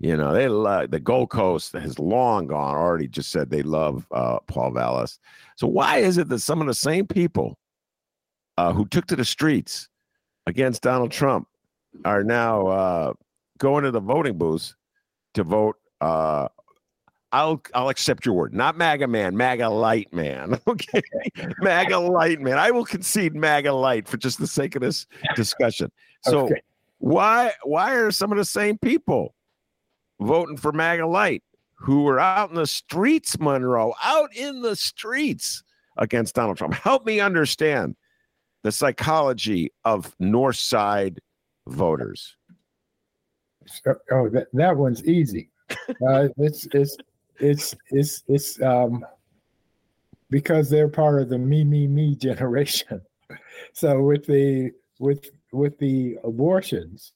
[0.00, 2.76] You know, they love the Gold Coast has long gone.
[2.76, 5.18] Already just said they love uh, Paul Vallas.
[5.56, 7.58] So why is it that some of the same people
[8.58, 9.88] uh, who took to the streets
[10.46, 11.48] against Donald Trump
[12.04, 13.12] are now uh,
[13.58, 14.74] going to the voting booths
[15.34, 15.76] to vote.
[17.34, 20.56] I'll I'll accept your word, not MAGA man, MAGA light man.
[20.68, 21.02] Okay,
[21.58, 22.58] MAGA light man.
[22.58, 25.90] I will concede MAGA light for just the sake of this discussion.
[26.22, 26.62] So Okay.
[26.98, 29.34] why why are some of the same people
[30.20, 31.42] voting for MAGA light
[31.74, 35.62] who were out in the streets, Monroe, out in the streets
[35.98, 36.72] against Donald Trump?
[36.72, 37.96] Help me understand
[38.62, 41.20] the psychology of North Side
[41.66, 42.36] voters.
[44.12, 45.50] Oh, that, that one's easy.
[45.70, 46.96] Uh, it's it's
[47.38, 49.04] it's it's it's um
[50.30, 53.00] because they're part of the me me me generation.
[53.72, 57.12] So with the with with the abortions,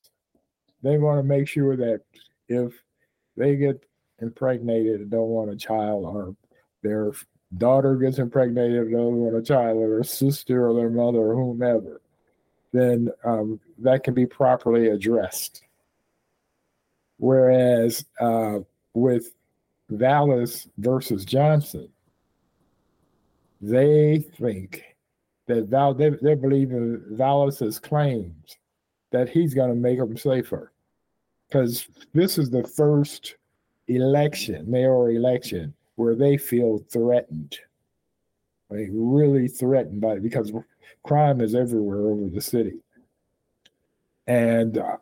[0.83, 2.00] they want to make sure that
[2.48, 2.72] if
[3.37, 3.85] they get
[4.20, 6.35] impregnated and don't want a child, or
[6.83, 7.12] their
[7.57, 11.35] daughter gets impregnated and don't want a child, or their sister or their mother or
[11.35, 12.00] whomever,
[12.72, 15.62] then um, that can be properly addressed.
[17.18, 18.61] Whereas uh,
[18.94, 19.35] with
[19.90, 21.88] Vallas versus Johnson,
[23.61, 24.85] they think
[25.46, 28.57] that Val they, they believe in Vallas's claims
[29.11, 30.72] that he's going to make them safer,
[31.48, 33.37] because this is the first
[33.87, 37.59] election, mayor election, where they feel threatened,
[38.68, 40.53] like really threatened by because
[41.03, 42.74] crime is everywhere over the city,
[44.27, 44.98] and uh,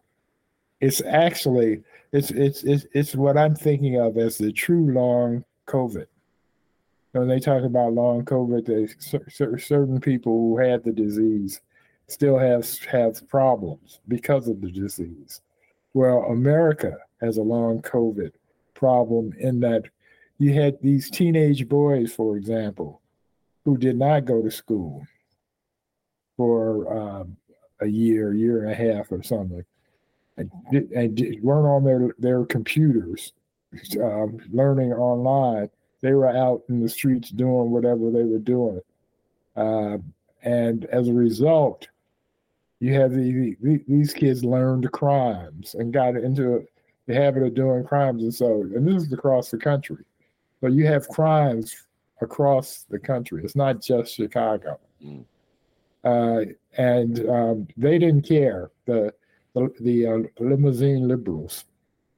[0.80, 6.06] it's actually it's it's it's it's what I'm thinking of as the true long COVID.
[7.12, 11.60] When they talk about long COVID, they, cer- cer- certain people who had the disease
[12.08, 15.40] still have have problems because of the disease.
[15.94, 18.32] Well, America has a long COVID
[18.74, 19.84] problem in that
[20.38, 23.00] you had these teenage boys, for example,
[23.64, 25.06] who did not go to school
[26.36, 27.36] for um,
[27.80, 29.64] a year, year and a half, or something
[30.36, 33.32] and, di- and di- weren't on their their computers,
[34.02, 35.70] um, learning online.
[36.02, 38.80] They were out in the streets doing whatever they were doing,
[39.56, 39.98] uh,
[40.42, 41.88] and as a result,
[42.80, 46.66] you have the, the, these kids learned crimes and got into
[47.06, 50.04] the habit of doing crimes, and so and this is across the country.
[50.60, 51.86] But you have crimes
[52.20, 53.42] across the country.
[53.44, 54.78] It's not just Chicago.
[55.04, 55.24] Mm.
[56.04, 58.70] Uh, and um, they didn't care.
[58.86, 59.12] The
[59.56, 61.64] the, the uh, limousine liberals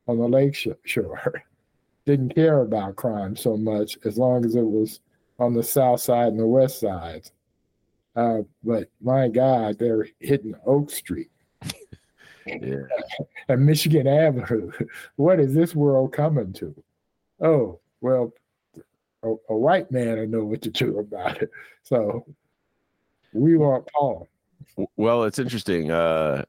[0.09, 1.45] on the lake shore
[2.05, 5.01] didn't care about crime so much as long as it was
[5.39, 7.31] on the south side and the west side.
[8.17, 11.31] Uh, but my God, they're hitting Oak Street
[12.47, 12.77] Yeah.
[13.49, 14.73] and Michigan Avenue.
[15.15, 16.75] What is this world coming to?
[17.41, 18.33] Oh, well,
[19.23, 21.51] a, a white man will know what to do about it.
[21.85, 22.27] So
[23.33, 24.27] we want Paul.
[24.97, 25.93] Well, it's interesting.
[25.93, 26.45] Uh,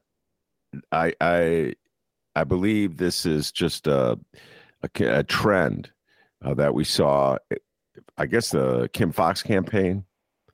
[0.92, 1.74] I I
[2.36, 4.18] I believe this is just a
[4.82, 5.90] a, a trend
[6.44, 7.36] uh, that we saw.
[8.16, 10.04] I guess the Kim Foxx campaign.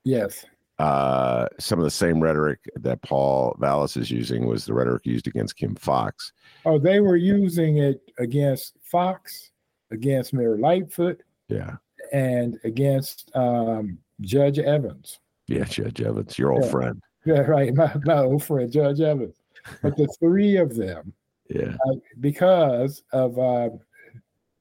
[0.05, 0.45] Yes.
[0.79, 5.27] uh, some of the same rhetoric that Paul Vallas is using was the rhetoric used
[5.27, 6.33] against Kim Foxx.
[6.65, 9.51] Oh, they were using it against Foxx,
[9.91, 11.77] against Mayor Lightfoot, Yeah.
[12.13, 15.19] and against um, Judge Evans.
[15.49, 16.71] Yeah, Judge Evans, your old Yeah.
[16.71, 17.03] friend.
[17.25, 17.75] Yeah, right.
[17.75, 19.36] My, my old friend Judge Evans.
[19.83, 21.13] But the three of them,
[21.49, 21.77] Yeah.
[22.21, 23.71] because of uh,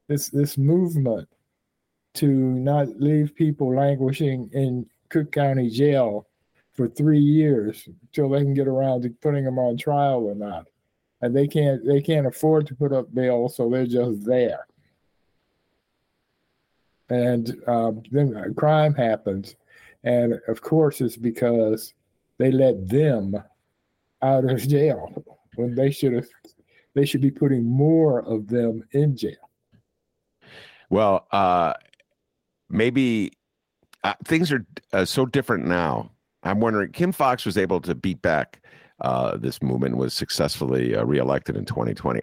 [0.08, 1.28] this this movement
[2.16, 6.28] to not leave people languishing in Cook County Jail
[6.74, 10.68] for three years until they can get around to putting them on trial or not,
[11.22, 14.66] and they can't they can't afford to put up bail, so they're just there.
[17.10, 19.56] And um, then uh, crime happens,
[20.04, 21.94] and of course it's because
[22.38, 23.42] they let them
[24.26, 25.24] out of jail
[25.56, 26.28] when they should have
[26.96, 29.50] they should be putting more of them in jail.
[30.90, 31.74] Well, uh,
[32.70, 33.34] maybe
[34.04, 36.10] uh, things are uh, so different now.
[36.44, 38.62] I'm wondering, Kim Foxx was able to beat back
[39.02, 42.22] uh, this movement, was successfully uh, reelected in 2020.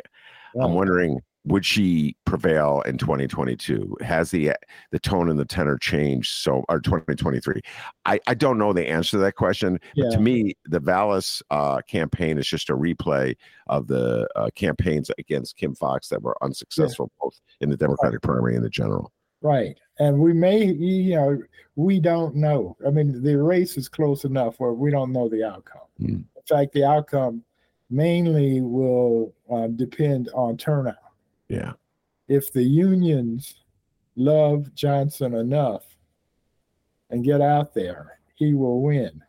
[0.61, 3.97] I'm wondering, would she prevail in 2022?
[4.01, 4.53] Has the
[4.91, 7.61] the tone and the tenor changed so, or 2023?
[8.05, 9.81] I, I don't know the answer to that question.
[9.97, 13.35] But to me, the Vallas uh, campaign is just a replay
[13.67, 18.55] of the uh, campaigns against Kim Foxx that were unsuccessful, both in the Democratic primary
[18.55, 19.13] and the general.
[19.41, 19.77] Right.
[19.99, 21.43] And we may, you know,
[21.75, 22.77] we don't know.
[22.87, 25.83] I mean, the race is close enough where we don't know the outcome.
[25.99, 26.07] Hmm.
[26.07, 27.43] In fact, the outcome
[27.91, 30.97] mainly will uh, depend on turnout.
[31.53, 31.73] Yeah.
[32.29, 33.62] If the unions
[34.17, 35.85] love Johnson enough
[37.11, 39.23] and get out there, he will win.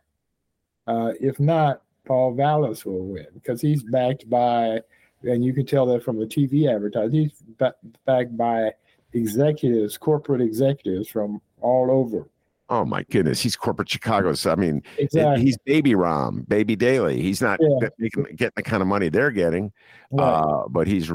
[0.86, 4.80] Uh, if not, Paul Vallas will win because he's backed by,
[5.22, 7.74] and you can tell that from the TV advertising, he's ba-
[8.06, 8.70] backed by
[9.12, 12.28] executives, corporate executives from all over.
[12.70, 14.32] Oh my goodness, he's corporate Chicago.
[14.34, 15.42] So, I mean, Exactly.
[15.44, 17.20] he's Baby Rahm, Baby Daley.
[17.20, 17.88] He's not Yeah.
[18.08, 19.70] getting the kind of money they're getting,
[20.10, 20.24] Right.
[20.24, 21.12] uh, but he's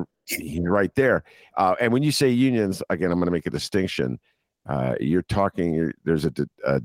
[0.62, 1.24] right there.
[1.58, 4.20] Uh, and when you say unions, again, I'm going to make a distinction.
[4.68, 5.74] Uh, you're talking.
[5.74, 6.34] You're, there's a,
[6.66, 6.82] a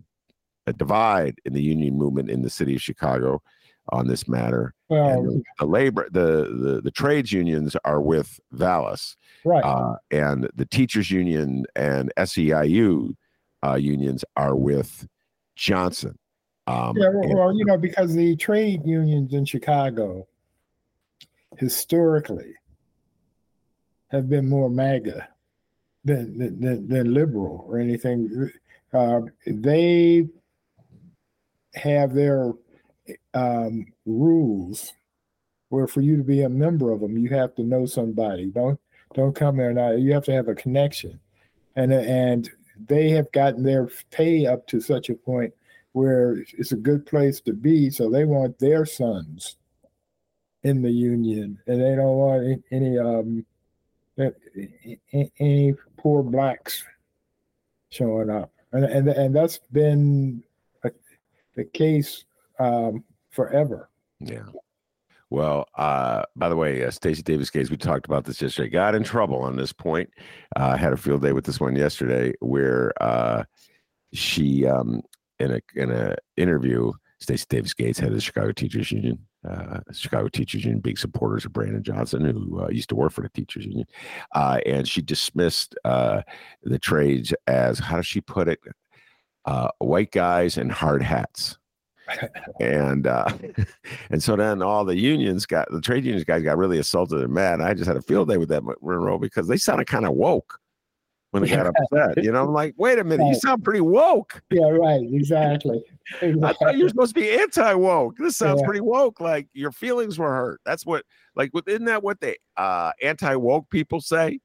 [0.66, 3.42] a divide in the union movement in the city of Chicago
[3.90, 4.74] on this matter.
[4.88, 9.62] well, the, the labor, the, the the trades unions are with Vallas, right.
[9.62, 13.14] uh, and the teachers union and SEIU
[13.64, 15.06] uh, unions are with
[15.56, 16.18] Johnson.
[16.66, 20.26] Um, yeah, well, and- well, you know, because the trade unions in Chicago
[21.58, 22.54] historically
[24.14, 25.28] have been more MAGA
[26.04, 28.50] than than, than, liberal or anything.
[28.92, 30.26] Uh, they
[31.74, 32.52] have their
[33.34, 34.92] um, rules
[35.68, 38.46] where for you to be a member of them, you have to know somebody.
[38.46, 38.78] Don't
[39.14, 39.92] don't come there now.
[39.92, 41.18] You have to have a connection,
[41.74, 42.50] and and
[42.86, 45.52] they have gotten their pay up to such a point
[45.92, 47.90] where it's a good place to be.
[47.90, 49.56] So they want their sons
[50.62, 53.44] in the union, and they don't want any um
[54.18, 56.84] a- any poor blacks
[57.90, 60.42] showing up, and and and that's been
[60.84, 60.90] a,
[61.56, 62.24] the case
[62.58, 63.90] um, forever.
[64.20, 64.44] Yeah.
[65.30, 68.94] Well, uh, by the way, uh, Stacey Davis Gates, we talked about this yesterday, got
[68.94, 70.08] in trouble on this point.
[70.54, 73.42] Uh, had a field day with this one yesterday where uh,
[74.12, 75.02] she, um,
[75.40, 79.80] in a in a interview, Stacey Davis Gates, head of the Chicago Teachers Union, uh,
[79.92, 83.28] Chicago Teachers Union, big supporters of Brandon Johnson, who uh, used to work for the
[83.28, 83.86] Teachers Union,
[84.34, 86.22] uh, and she dismissed uh,
[86.62, 88.60] the trades as how does she put it,
[89.44, 91.58] uh, white guys in hard hats.
[92.60, 93.32] And uh
[94.10, 97.32] and so then all the unions got the trade unions guys got really assaulted and
[97.32, 97.62] mad.
[97.62, 100.60] I just had a field day with that Monroe because they sounded kind of woke
[101.34, 102.22] when they got upset.
[102.22, 104.40] You know, I'm like, wait a minute, you sound pretty woke.
[104.52, 105.00] Yeah, right.
[105.12, 105.82] Exactly.
[106.22, 108.16] I thought you were supposed to be anti-woke.
[108.18, 108.66] This sounds Yeah.
[108.66, 109.18] pretty woke.
[109.20, 110.60] Like your feelings were hurt.
[110.64, 114.38] That's what like within that what the uh anti-woke people say.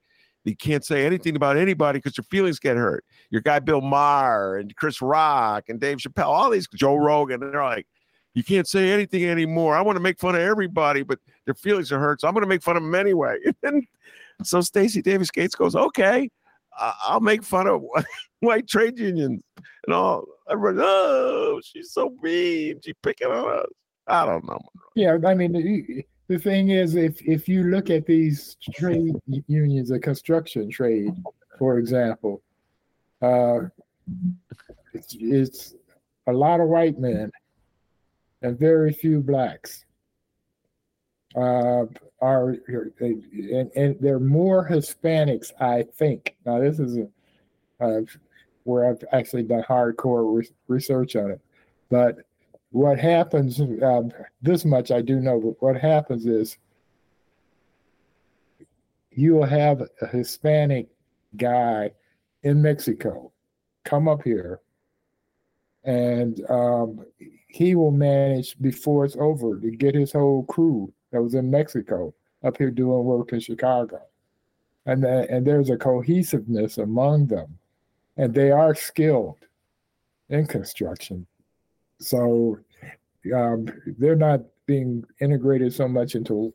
[0.45, 3.06] You can't say anything about anybody because your feelings get hurt.
[3.30, 7.63] Your guy Bill Maher and Chris Rock and Dave Chappelle, all these Joe Rogan, they're
[7.63, 7.86] like,
[8.34, 9.75] you can't say anything anymore.
[9.75, 12.41] I want to make fun of everybody, but their feelings are hurt, so I'm going
[12.43, 13.38] to make fun of them anyway.
[14.39, 16.30] And so Stacey Davis Gates goes, okay, I-
[16.80, 17.84] I'll make fun of
[18.40, 19.42] white trade unions
[19.86, 20.25] and all.
[20.50, 22.80] Everybody, oh, she's so mean.
[22.84, 23.65] She's picking on us.
[24.08, 24.60] I don't know.
[24.96, 26.06] Yeah, I mean, the-
[26.38, 29.15] thing is, if if you look at these trade
[29.48, 31.13] unions, the construction trade,
[31.58, 32.42] for example,
[33.21, 33.62] uh,
[34.94, 35.75] it's, it's
[36.27, 37.32] a lot of white men
[38.42, 39.86] and very few blacks.
[41.36, 41.86] Uh,
[42.22, 42.56] are
[43.00, 46.36] and, and there are more Hispanics, I think.
[46.46, 47.08] Now, this is a,
[47.80, 48.02] uh,
[48.63, 51.42] where I've actually done hardcore re- research on it.
[51.90, 52.17] But
[52.72, 54.12] what happens, um,
[54.42, 56.58] this much I do know, but what happens is
[59.12, 60.88] you will have a Hispanic
[61.38, 61.92] guy
[62.44, 63.32] in Mexico
[63.86, 64.62] come up here
[65.84, 67.06] and um,
[67.48, 72.14] he will manage before it's over to get his whole crew that was in Mexico
[72.44, 74.02] up here doing work in Chicago.
[74.86, 77.58] And, uh, and there's a cohesiveness among them,
[78.18, 79.38] and they are skilled
[80.30, 81.28] in construction.
[82.00, 82.60] So
[83.36, 86.54] um, they're not being integrated so much into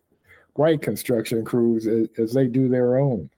[0.55, 3.29] white construction crews as, as they do their own.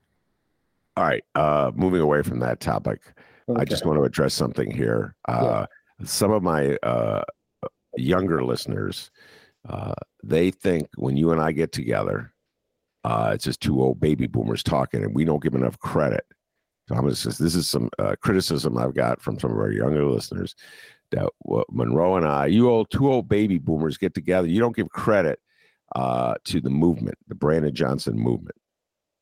[0.95, 1.23] All right.
[1.35, 3.01] Uh, moving away from that topic,
[3.49, 3.61] okay.
[3.61, 5.15] I just want to address something here.
[5.27, 5.65] Uh,
[5.99, 6.05] yeah.
[6.05, 7.23] Some of my uh,
[7.97, 9.11] younger listeners,
[9.67, 9.93] uh,
[10.27, 12.33] they think when you and I get together,
[13.03, 16.25] uh, it's just two old baby boomers talking, and we don't give enough credit.
[16.87, 20.05] So I'm just this is some uh, criticism I've got from some of our younger
[20.05, 20.55] listeners
[21.11, 21.29] that
[21.69, 24.47] Monroe and I, you old two old baby boomers get together.
[24.47, 25.39] You don't give credit
[25.95, 28.55] uh, to the movement, the Brandon Johnson movement.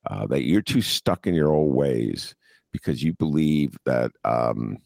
[0.07, 2.35] Uh, that you're too stuck in your old ways
[2.71, 4.77] because you believe that um,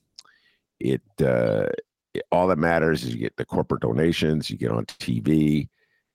[0.80, 1.68] it, uh,
[2.14, 5.68] it, all that matters is you get the corporate donations, you get on TV,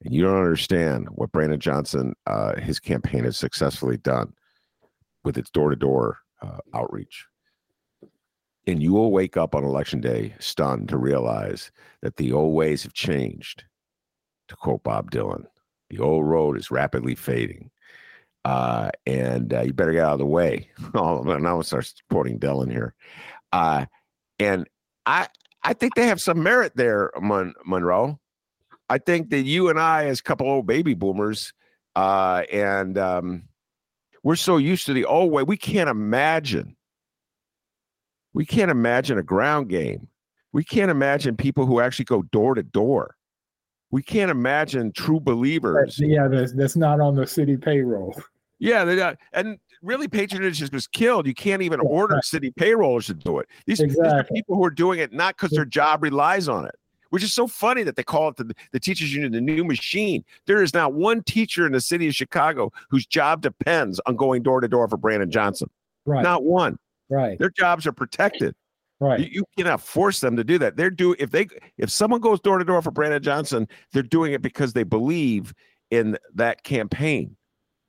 [0.03, 4.33] and you don't understand what Brandon Johnson, uh, his campaign has successfully done
[5.23, 6.19] with its door to door
[6.75, 7.27] outreach.
[8.67, 11.71] And you will wake up on election day stunned to realize
[12.03, 13.65] that the old ways have changed.
[14.49, 15.47] To quote Bob Dylan,
[15.89, 17.71] the old road is rapidly fading.
[18.45, 20.69] Uh, and uh, you better get out of the way.
[20.95, 22.95] oh, now I'm gonna start supporting Dylan here.
[23.53, 23.87] Uh,
[24.39, 24.67] and
[25.07, 25.29] I
[25.63, 28.21] I think they have some merit there, Mon- Monroe.
[28.89, 31.53] I think that you and I, as a couple old baby boomers,
[31.97, 33.45] uh, and um,
[34.23, 36.77] we're so used to the old way, we can't imagine
[38.35, 40.09] we can't imagine a ground game.
[40.53, 43.17] We can't imagine people who actually go door to door.
[43.91, 45.99] We can't imagine true believers.
[45.99, 48.21] Yeah, that's, that's not on the city payroll.
[48.59, 51.27] Yeah, they, uh, and really, patronage was killed.
[51.27, 53.49] You can't even order city payrollers to do it.
[53.67, 54.03] These, exactly.
[54.03, 56.75] these are people who are doing it not because their job relies on it
[57.15, 60.25] which is so funny that they call it the, the teachers union the new machine.
[60.49, 64.43] There is not one teacher in the city of Chicago whose job depends on going
[64.43, 65.71] door to door for Brandon Johnson.
[66.05, 66.25] Right.
[66.25, 66.77] Not one.
[67.09, 67.39] Right.
[67.39, 68.57] Their jobs are protected.
[68.99, 69.21] Right.
[69.21, 70.77] You, you, cannot force them to do that.
[70.77, 71.47] They're do if they
[71.79, 75.55] if someone goes door to door for Brandon Johnson, they're doing it because they believe
[75.93, 77.37] in that campaign.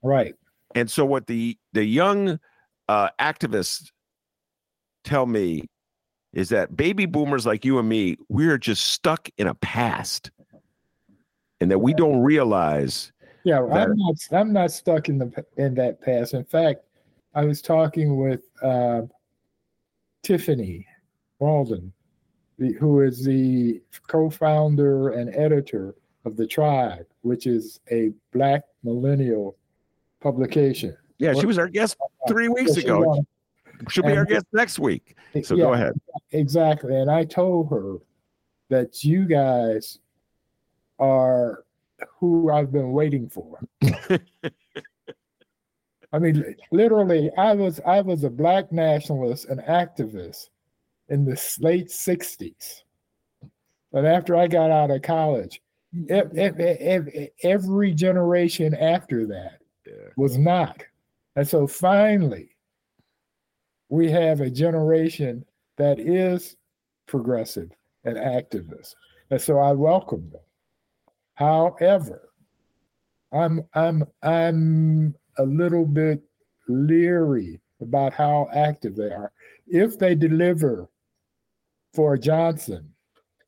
[0.03, 0.35] Right.
[0.75, 2.39] And so what the the young
[2.87, 3.89] uh, activists
[5.03, 5.63] tell me
[6.35, 10.29] is that baby boomers like you and me, we're just stuck in a past,
[11.59, 13.11] and that we don't realize.
[13.45, 14.15] Yeah, that, I'm not.
[14.31, 16.33] I'm not stuck in the in that past.
[16.33, 16.81] In fact,
[17.33, 19.03] I was talking with uh,
[20.23, 20.85] Tiffany
[21.39, 21.93] Walden,
[22.59, 29.55] the, who is the co-founder and editor of the Tribe, which is a Black millennial
[30.21, 30.97] publication.
[31.17, 31.95] Yeah, she was our guest
[32.27, 33.23] three weeks ago.
[33.89, 35.15] She'll be and, our guest next week.
[35.43, 35.93] So yeah, go ahead.
[36.31, 36.95] Exactly.
[36.95, 37.97] And I told her
[38.69, 39.99] that you guys
[40.99, 41.65] are
[42.19, 43.59] who I've been waiting for.
[46.13, 50.49] I mean, literally, I was I was a black nationalist and activist
[51.09, 52.83] in the late '60s,
[53.91, 55.61] but after I got out of college,
[57.43, 60.09] every generation after that yeah.
[60.15, 60.83] was not,
[61.35, 62.54] and so finally,
[63.89, 65.45] we have a generation
[65.77, 66.55] that is
[67.07, 67.69] progressive
[68.03, 68.95] and activist,
[69.29, 70.41] and so I welcome them.
[71.35, 72.29] However,
[73.31, 76.23] I'm I'm I'm a little bit
[76.67, 79.31] leery about how active they are.
[79.67, 80.89] If they deliver
[81.93, 82.91] for Johnson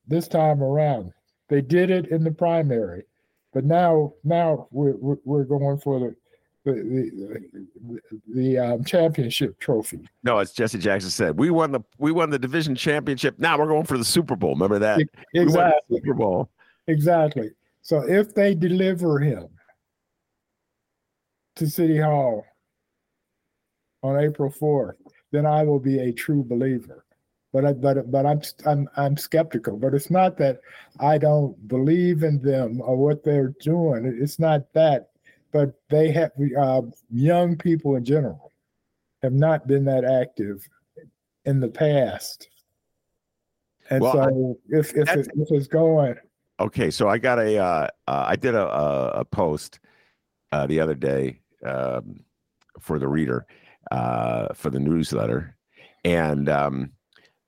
[0.07, 1.13] this time around,
[1.49, 3.03] they did it in the primary,
[3.53, 6.15] but now now we're we're going for the
[6.74, 7.39] the
[7.82, 7.99] the,
[8.34, 10.07] the um, championship trophy.
[10.24, 13.39] No, as Jesse Jackson said, we won the we won the division championship.
[13.39, 14.53] Now we're going for the Super Bowl.
[14.53, 14.99] Remember that?
[15.34, 15.99] Exactly.
[15.99, 16.49] Super Bowl.
[16.88, 17.51] Exactly.
[17.82, 19.47] So if they deliver him
[21.55, 22.45] to City Hall
[24.03, 24.95] on April 4th,
[25.32, 27.05] then I will be a true believer.
[27.53, 29.78] But I, but but I'm I'm I'm skeptical.
[29.78, 30.59] But it's not that
[30.99, 34.05] I don't believe in them or what they're doing.
[34.22, 35.07] It's not that.
[35.51, 38.51] But they have uh, young people in general
[39.23, 40.67] have not been that active
[41.45, 42.47] in the past.
[43.89, 46.15] And well, so I, if if, it, if it's going,
[46.59, 46.91] okay.
[46.91, 49.79] So I got a uh, uh, I did a a, a post
[50.51, 52.25] uh, the other day um,
[52.79, 53.45] for the reader
[53.91, 55.55] uh, for the newsletter,
[56.03, 56.91] and um,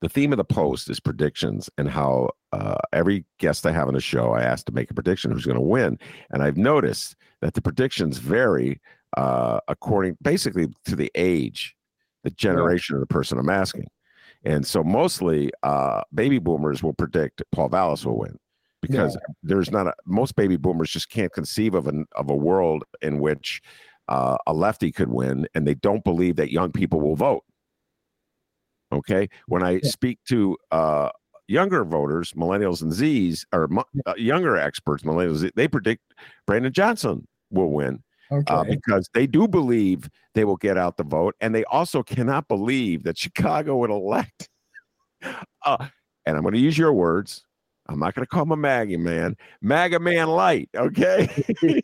[0.01, 3.93] the theme of the post is predictions and how uh, every guest I have on
[3.93, 5.99] the show, I ask to make a prediction who's going to win.
[6.29, 8.79] And I've noticed that the predictions vary
[9.17, 11.75] uh, according basically to the age,
[12.23, 13.87] the generation of the person I'm asking.
[14.43, 18.37] And so mostly uh, baby boomers will predict Paul Vallas will win
[18.81, 19.33] because yeah.
[19.43, 23.19] there's not a, most baby boomers just can't conceive of an of a world in
[23.19, 23.61] which
[24.07, 27.43] uh, a lefty could win, and they don't believe that young people will vote.
[28.91, 29.89] Okay, when I yeah.
[29.89, 31.09] speak to uh,
[31.47, 33.69] younger voters, millennials and Z's, or
[34.05, 36.01] uh, younger experts, millennials, they predict
[36.47, 38.03] Brandon Johnson will win.
[38.31, 38.53] Uh, okay.
[38.53, 42.47] Uh, because they do believe they will get out the vote, and they also cannot
[42.47, 44.49] believe that Chicago would elect.
[45.65, 45.87] Uh,
[46.25, 47.43] and I'm going to use your words.
[47.87, 50.69] I'm not going to call him a MAGA man, MAGA man light.
[50.75, 51.27] Okay.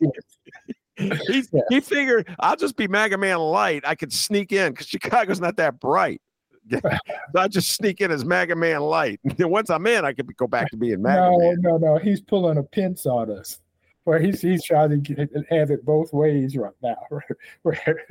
[0.96, 1.60] He's, yeah.
[1.68, 3.82] He figured I'll just be MAGA man light.
[3.84, 6.22] I could sneak in because Chicago's not that bright.
[7.36, 9.20] I'll just sneak in as MAGA man light.
[9.38, 11.56] And once I'm in, I can go back to being MAGA no, man.
[11.60, 13.60] No, no, He's pulling a pinch on us.
[14.04, 16.96] Where he's he's trying to get, have it both ways right now.
[17.62, 18.06] Where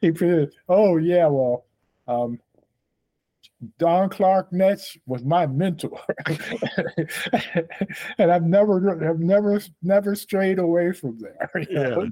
[0.00, 1.64] he says, "Oh yeah, well,
[2.06, 2.38] um,
[3.78, 6.00] Dawn Clark Netsch was my mentor,
[8.18, 11.50] and I've never, I've never, never strayed away from there.
[11.68, 12.06] Yeah.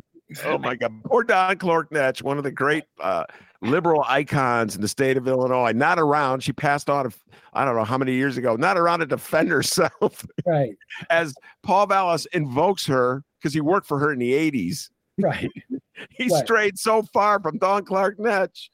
[0.45, 0.93] Oh my God!
[1.05, 3.25] Poor Dawn Clark Netsch, one of the great uh,
[3.61, 5.73] liberal icons in the state of Illinois.
[5.73, 6.43] Not around.
[6.43, 7.13] She passed on.
[7.55, 8.57] I don't know how many years ago.
[8.57, 10.27] Not around to defend herself.
[10.47, 10.75] Right.
[11.09, 14.91] As Paul Vallas invokes her because he worked for her in the '80s.
[15.19, 15.49] Right.
[16.11, 16.45] he right.
[16.45, 18.69] strayed so far from Dawn Clark Netsch.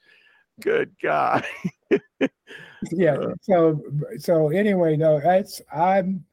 [0.61, 1.45] Good God.
[2.93, 3.15] yeah.
[3.15, 3.35] Uh.
[3.43, 3.83] So
[4.19, 6.25] so anyway, no, that's I'm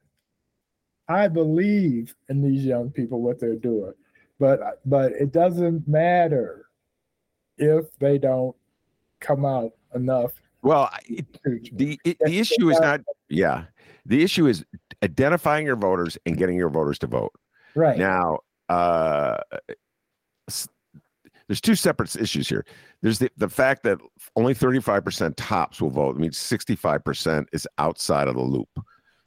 [1.07, 3.93] I believe in these young people what they're doing,
[4.39, 6.67] but but it doesn't matter
[7.57, 8.55] if they don't
[9.19, 10.31] come out enough.
[10.61, 11.25] Well, it,
[11.77, 13.65] the it, the issue is not yeah.
[14.05, 14.63] The issue is
[15.03, 17.33] identifying your voters and getting your voters to vote.
[17.75, 19.37] Right now, uh,
[21.47, 22.65] there's two separate issues here.
[23.01, 23.99] There's the, the fact that
[24.35, 26.15] only 35% tops will vote.
[26.15, 28.69] I mean, 65% is outside of the loop,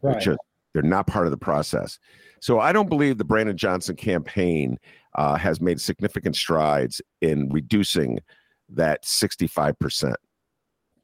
[0.02, 0.16] right.
[0.16, 0.36] which is,
[0.72, 1.98] they're not part of the process.
[2.40, 4.78] So I don't believe the Brandon Johnson campaign
[5.14, 8.20] uh, has made significant strides in reducing
[8.68, 10.14] that 65%.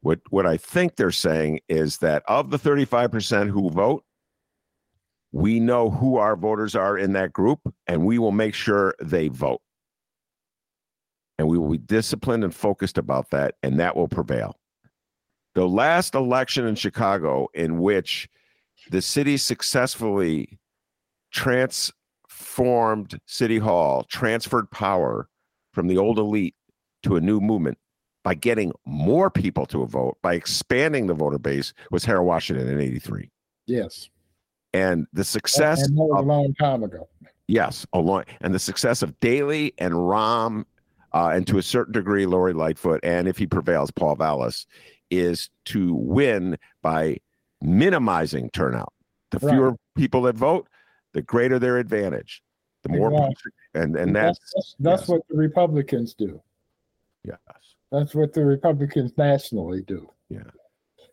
[0.01, 4.05] What, what I think they're saying is that of the 35% who vote,
[5.33, 9.29] we know who our voters are in that group, and we will make sure they
[9.29, 9.61] vote
[11.39, 14.57] and we will be disciplined and focused about that, and that will prevail.
[15.55, 18.29] The last election in Chicago, in which
[18.91, 20.59] the city successfully
[21.35, 25.29] transformed City Hall, transferred power
[25.73, 26.55] from the old elite
[27.03, 27.77] to a new movement
[28.23, 32.69] by getting more people to a vote, by expanding the voter base, was Harold Washington
[32.69, 33.31] in 83.
[33.67, 34.09] Yes.
[34.73, 37.09] And the success and of, a long time ago.
[37.47, 40.65] Yes, a long and the success of Daley and Rahm
[41.13, 44.67] uh, and to a certain degree, Lori Lightfoot, and if he prevails, Paul Vallas,
[45.11, 47.19] is to win by
[47.61, 48.93] minimizing turnout.
[49.31, 49.79] The fewer right.
[49.97, 50.69] people that vote,
[51.15, 52.43] the greater their advantage.
[52.83, 53.53] The more, exactly.
[53.75, 55.09] and and that's that's, that's yes.
[55.09, 56.43] what the Republicans do.
[57.25, 57.39] Yes,
[57.91, 60.11] that's what the Republicans nationally do.
[60.29, 60.43] Yeah.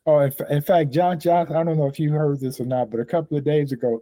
[0.06, 1.56] Oh, in, in fact, John Johnson.
[1.56, 4.02] I don't know if you heard this or not, but a couple of days ago,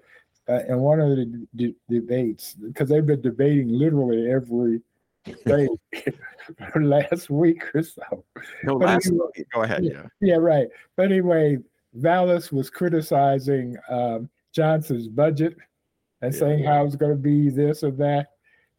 [0.50, 4.82] uh, in one of the d- debates, because they've been debating literally every
[5.46, 5.70] right
[6.76, 8.26] last week or so.
[8.64, 9.48] No, last anyway, week.
[9.54, 9.84] Go ahead.
[9.84, 10.08] Yeah.
[10.22, 10.68] Yeah, right.
[10.96, 11.60] But anyway,
[11.94, 15.56] Vallas was criticizing um, Johnson's budget
[16.22, 18.28] and yeah, saying how it's going to be this or that.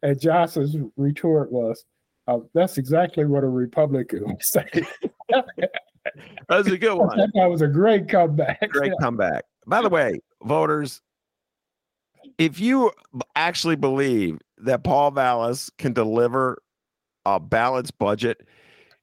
[0.03, 1.83] And Johnson's retort was,
[2.27, 4.67] oh, that's exactly what a Republican would say.
[5.29, 5.69] that
[6.49, 7.17] was a good one.
[7.33, 8.69] That was a great comeback.
[8.69, 9.43] Great comeback.
[9.67, 11.01] By the way, voters,
[12.37, 12.91] if you
[13.35, 16.61] actually believe that Paul Vallas can deliver
[17.25, 18.41] a balanced budget,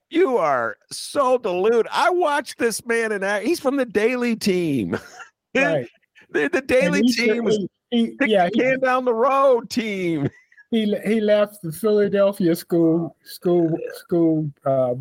[0.09, 1.87] you are so deluded.
[1.91, 4.97] I watched this man and he's from the Daley team.
[5.55, 5.89] Right.
[6.29, 10.29] the, the Daley team was he, yeah, he, down the road team.
[10.71, 14.95] He he left the Philadelphia school school school uh,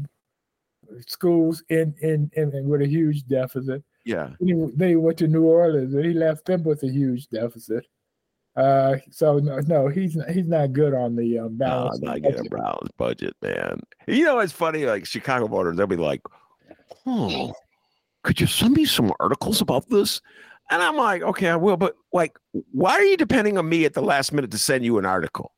[1.06, 3.84] schools in, in in with a huge deficit.
[4.04, 4.30] Yeah.
[4.40, 7.86] He, they went to New Orleans and he left them with a huge deficit.
[8.56, 12.00] Uh, so no, no, he's not, he's not good on the um, balance.
[12.00, 13.80] No, not getting a balanced budget, man.
[14.06, 14.86] You know, it's funny.
[14.86, 16.22] Like Chicago voters, they'll be like,
[17.06, 17.52] "Oh,
[18.24, 20.20] could you send me some articles about this?"
[20.70, 22.38] And I'm like, "Okay, I will." But like,
[22.72, 25.52] why are you depending on me at the last minute to send you an article?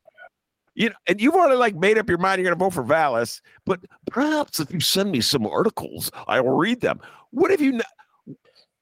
[0.75, 2.83] You know, and you've already like made up your mind you're going to vote for
[2.83, 3.43] Vallas.
[3.67, 3.81] But
[4.11, 7.01] perhaps if you send me some articles, I will read them.
[7.31, 7.81] What have you?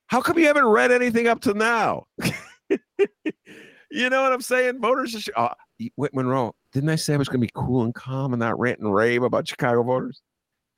[0.08, 2.06] How come you haven't read anything up to now?
[3.90, 4.80] you know what I'm saying?
[4.80, 5.50] Voters are.
[5.50, 5.54] Uh,
[5.94, 8.58] Whit Monroe, didn't I say I was going to be cool and calm and not
[8.58, 10.20] rant and rave about Chicago voters?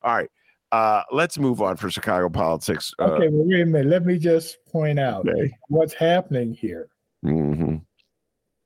[0.02, 0.30] All right.
[0.72, 2.92] Uh, let's move on for Chicago politics.
[2.98, 3.88] Uh, okay, well, wait a minute.
[3.88, 5.52] Let me just point out Okay.
[5.68, 6.88] what's happening here.
[7.24, 7.82] mhm.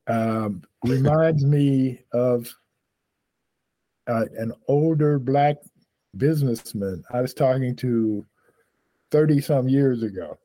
[0.07, 2.55] Um, reminds me of
[4.07, 5.57] uh, an older black
[6.19, 8.25] businessman I was talking to
[9.11, 10.39] 30 some years ago.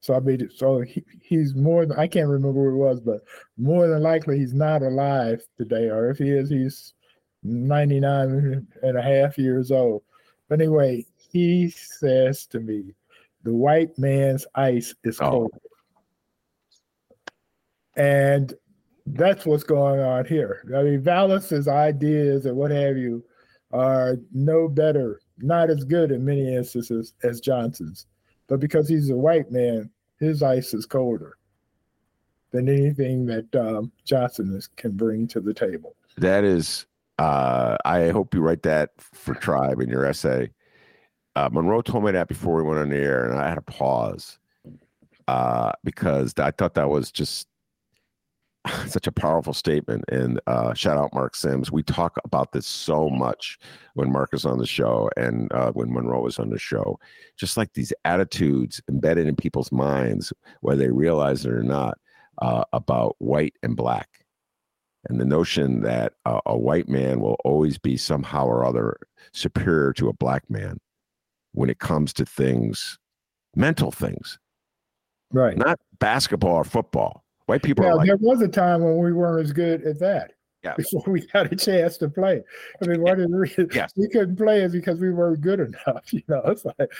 [0.00, 3.22] So I mean, so he, he's more than I can't remember who it was, but
[3.56, 6.92] more than likely he's not alive today, or if he is, he's
[7.42, 10.02] 99 and a half years old.
[10.48, 12.94] But anyway, he says to me,
[13.42, 15.30] the white man's ice is Oh.
[15.30, 15.52] cold.
[17.96, 18.54] And
[19.06, 20.62] that's what's going on here.
[20.76, 23.24] I mean, Vallas's ideas and what have you
[23.72, 28.06] are no better, not as good in many instances as Johnson's.
[28.48, 31.36] But because he's a white man, his ice is colder
[32.52, 35.96] than anything that um, Johnson is, can bring to the table.
[36.16, 36.86] That is,
[37.18, 40.50] uh, I hope you write that for TRiiBE in your essay.
[41.34, 43.62] Uh, Monroe told me that before we went on the air, and I had a
[43.62, 44.38] pause
[45.28, 47.46] uh, because I thought that was just
[48.86, 50.04] such a powerful statement.
[50.10, 51.72] And uh, shout out Mark Sims.
[51.72, 53.58] We talk about this so much
[53.94, 56.98] when Mark is on the show and uh, when Monroe is on the show.
[57.38, 61.98] Just like these attitudes embedded in people's minds, whether they realize it or not,
[62.42, 64.25] uh, about white and black
[65.08, 68.96] and the notion that a, a white man will always be somehow or other
[69.32, 70.78] superior to a black man
[71.52, 72.98] when it comes to things,
[73.54, 74.38] mental things,
[75.32, 75.56] Right.
[75.56, 77.24] not basketball or football.
[77.46, 79.98] White people Now, are like, there was a time when we weren't as good at
[80.00, 80.32] that.
[80.64, 80.74] Yeah.
[80.76, 82.42] Before we got a chance to play.
[82.82, 83.92] I mean, one of the reasons Yes.
[83.96, 86.04] we couldn't play is because we weren't good enough.
[86.12, 86.90] You know, it's like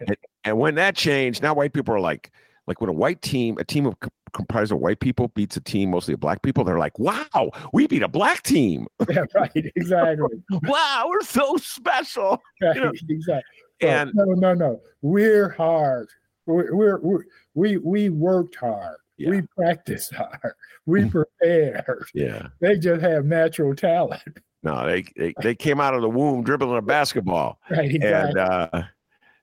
[0.44, 2.30] and when that changed, now white people are like,
[2.68, 3.96] like when a white team, a team of
[4.34, 7.86] comprised of white people beats a team mostly of black people, they're like, wow, we
[7.86, 8.86] beat a black team.
[9.08, 10.42] yeah, right, exactly.
[10.64, 12.40] wow, we're so special.
[12.62, 13.42] Right, know, exactly.
[13.80, 14.80] And no, no, no.
[15.00, 16.08] We're hard.
[16.46, 18.96] We're, we're, we're we we worked hard.
[19.16, 19.30] Yeah.
[19.30, 20.54] We practiced hard.
[20.86, 22.04] We prepared.
[22.14, 24.22] yeah, They just have natural talent.
[24.62, 27.58] no, they, they, they came out of the womb dribbling a basketball.
[27.70, 28.40] Right, exactly.
[28.40, 28.82] And uh,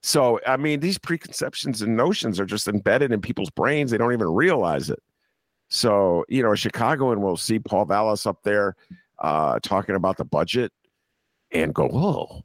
[0.05, 3.89] so, I mean, these preconceptions and notions are just embedded in people's brains.
[3.89, 5.01] They don't even realize it.
[5.69, 8.75] So, you know, Chicago, and we'll see Paul Vallas up there
[9.17, 10.71] uh, talking about the budget
[11.49, 12.43] and go, oh,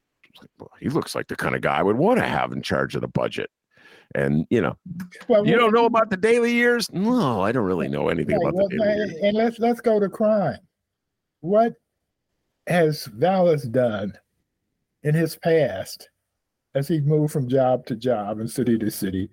[0.80, 3.02] he looks like the kind of guy I would want to have in charge of
[3.02, 3.50] the budget.
[4.14, 4.78] And, you know,
[5.28, 6.90] Well, you don't know about the Daley years?
[6.90, 9.14] No, I don't really know anything about the Daley years.
[9.22, 10.60] and let's let's go to crime.
[11.40, 11.74] What
[12.68, 14.14] has Vallas done
[15.02, 16.08] in his past
[16.74, 19.30] as he moved from job to job and city to city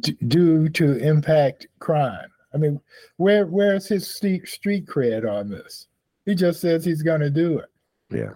[0.00, 2.30] d- due to impact crime?
[2.52, 2.80] I mean,
[3.16, 5.86] where where's his street street cred on this?
[6.26, 7.68] He just says he's going to do it.
[8.10, 8.32] Yeah.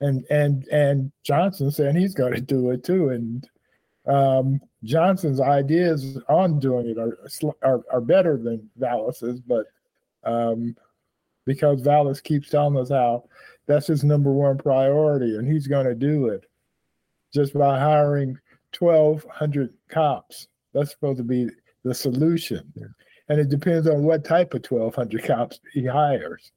[0.00, 3.10] And and and Johnson saying he's going to do it too.
[3.10, 3.48] And
[4.06, 7.18] um, Johnson's ideas on doing it are
[7.62, 9.66] are, are better than Vallas's, but
[10.24, 10.74] um,
[11.44, 13.24] because Vallas keeps telling us how
[13.66, 16.49] that's his number one priority, and he's going to do it
[17.32, 18.38] just by hiring
[18.72, 20.48] twelve hundred cops.
[20.72, 21.48] That's supposed to be
[21.84, 22.72] the solution,
[23.28, 26.52] and it depends on what type of twelve hundred cops he hires.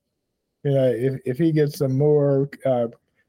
[0.63, 2.88] You know, if if he gets some more uh,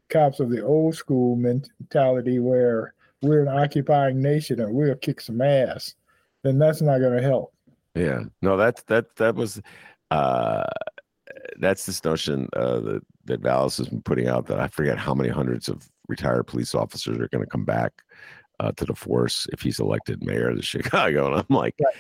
[0.09, 5.41] cops of the old school mentality where we're an occupying nation and we'll kick some
[5.41, 5.95] ass,
[6.43, 7.53] then that's not going to help.
[7.95, 8.25] Yeah.
[8.43, 9.61] No, that's that that was
[10.11, 10.65] uh
[11.59, 15.15] that's this notion uh that, that Vallas has been putting out that I forget how
[15.15, 18.03] many hundreds of retired police officers are gonna come back
[18.61, 21.27] uh to the force if he's elected mayor of Chicago.
[21.33, 21.95] And I'm like, Right.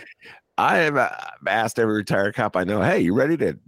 [0.57, 1.11] I have uh,
[1.49, 3.59] asked every retired cop I know, hey, you ready to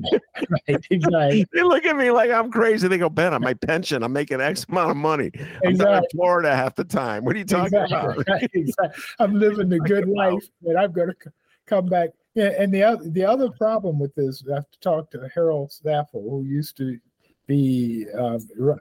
[0.66, 1.46] exactly.
[1.52, 2.88] they look at me like I'm crazy.
[2.88, 5.30] They go, Ben, on my pension, I'm making X amount of money.
[5.66, 7.24] I'm down in Florida half the time.
[7.26, 8.24] What are you talking Exactly.
[8.26, 8.42] about?
[8.54, 9.02] exactly.
[9.18, 11.32] I'm living the good life, and I'm going to
[11.66, 12.10] come back.
[12.34, 15.72] Yeah, and the other the other problem with this, I have to talk to Harold
[15.72, 16.98] Staffel, who used to
[17.50, 18.06] be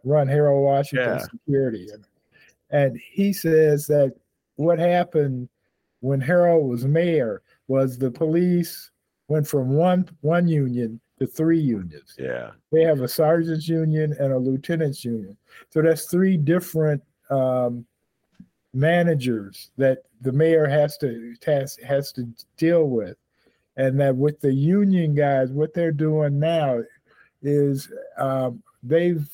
[0.03, 1.25] run Harold Washington Yeah.
[1.25, 2.05] Security, and
[2.69, 4.13] and he says that
[4.57, 5.49] what happened
[6.01, 8.91] when Harold was mayor was the police
[9.27, 12.15] went from one one union to three unions.
[12.17, 12.51] Yeah.
[12.71, 15.35] They have a sergeant's union and a lieutenant's union.
[15.71, 17.01] So that's three different
[17.31, 17.85] um,
[18.73, 23.17] managers that the mayor has to has, has to deal with.
[23.77, 26.81] And that with the union guys, what they're doing now
[27.41, 29.27] is um, they've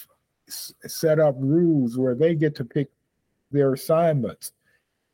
[0.48, 2.90] s- set up rules where they get to pick
[3.52, 4.52] their assignments.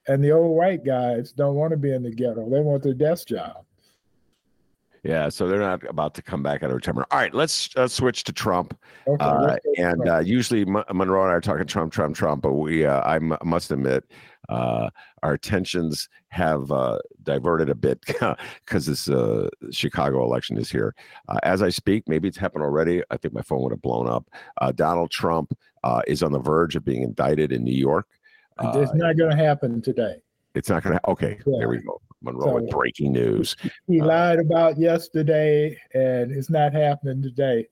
[0.08, 2.50] and the old white guys don't want to be in the ghetto.
[2.50, 3.64] They want their desk job.
[5.04, 7.08] Yeah, so they're not about to come back out of retirement.
[7.12, 8.78] All right, let's uh, switch to Trump.
[9.08, 12.54] Okay, uh, and uh, usually M- Monroe and I are talking Trump, Trump, Trump, but
[12.54, 14.06] we, uh, I m- must admit,
[14.52, 14.90] uh,
[15.24, 18.00] our attentions have uh, diverted a bit
[18.66, 19.10] because this
[19.72, 20.94] Chicago election is here.
[21.44, 23.02] as I speak, maybe it's happened already.
[23.10, 24.28] I think my phone would have blown up.
[24.76, 25.54] Donald Trump
[26.08, 28.08] is on the verge of being indicted in New York.
[28.60, 30.18] it's not going to happen today.
[30.54, 31.10] It's not going to.
[31.10, 31.60] Okay, yeah.
[31.60, 32.02] there we go.
[32.22, 33.56] Monroe so, with breaking news.
[33.88, 37.68] He uh, lied about yesterday, and it's not happening today.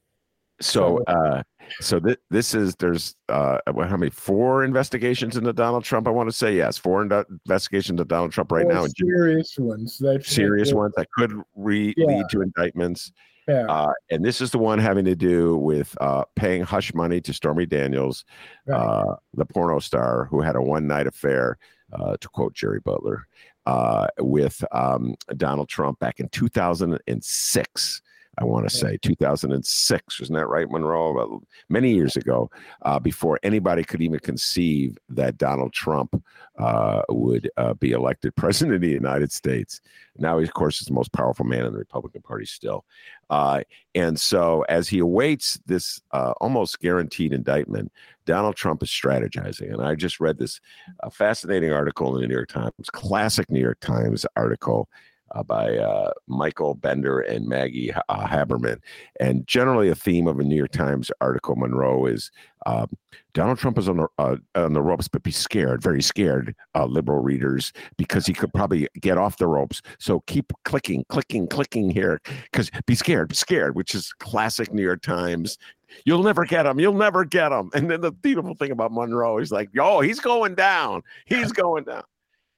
[0.62, 1.44] So, uh,
[1.80, 6.08] so th- this is there's uh, how many four investigations into Donald Trump?
[6.08, 8.86] I want to say yes, four in- investigations into Donald Trump right four now.
[8.88, 9.98] Serious ones.
[10.00, 12.06] That serious ones that could re- yeah.
[12.06, 13.12] lead to indictments.
[13.48, 13.66] Yeah.
[13.68, 17.34] Uh, and this is the one having to do with uh, paying hush money to
[17.34, 18.24] Stormy Daniels,
[18.68, 18.78] right.
[18.78, 21.58] uh, the porno star who had a one night affair,
[21.94, 23.28] uh, to quote Jerry Butler,
[23.66, 28.02] uh, with um, Donald Trump back in 2006.
[28.40, 31.42] I want to say 2006, wasn't that right, Monroe?
[31.68, 32.50] Many years ago,
[32.84, 36.24] uh, before anybody could even conceive that Donald Trump
[36.58, 39.82] uh, would uh, be elected president of the United States.
[40.18, 42.86] Now, he, of course, is the most powerful man in the Republican Party still.
[43.30, 43.62] Uh,
[43.94, 47.92] and so, as he awaits this uh, almost guaranteed indictment,
[48.26, 49.74] Donald Trump is strategizing.
[49.74, 50.62] And I just read this
[51.04, 54.88] uh, fascinating article in the New York Times, classic New York Times article
[55.32, 58.80] uh, by uh, Michael Bender and Maggie uh, Haberman.
[59.20, 62.32] And generally, a theme of a New York Times article, Monroe, is
[62.66, 62.90] um,
[63.34, 66.86] Donald Trump is on the uh, on the ropes, but be scared, very scared, uh,
[66.86, 69.82] liberal readers, because he could probably get off the ropes.
[70.00, 72.22] So keep clicking, clicking, clicking here,
[72.52, 75.58] because be scared, be scared, which is classic New York Times.
[76.06, 76.80] You'll never get him.
[76.80, 77.70] You'll never get him.
[77.74, 81.02] And then the beautiful thing about Monroe, is like, "Oh, he's going down.
[81.26, 82.04] He's going down."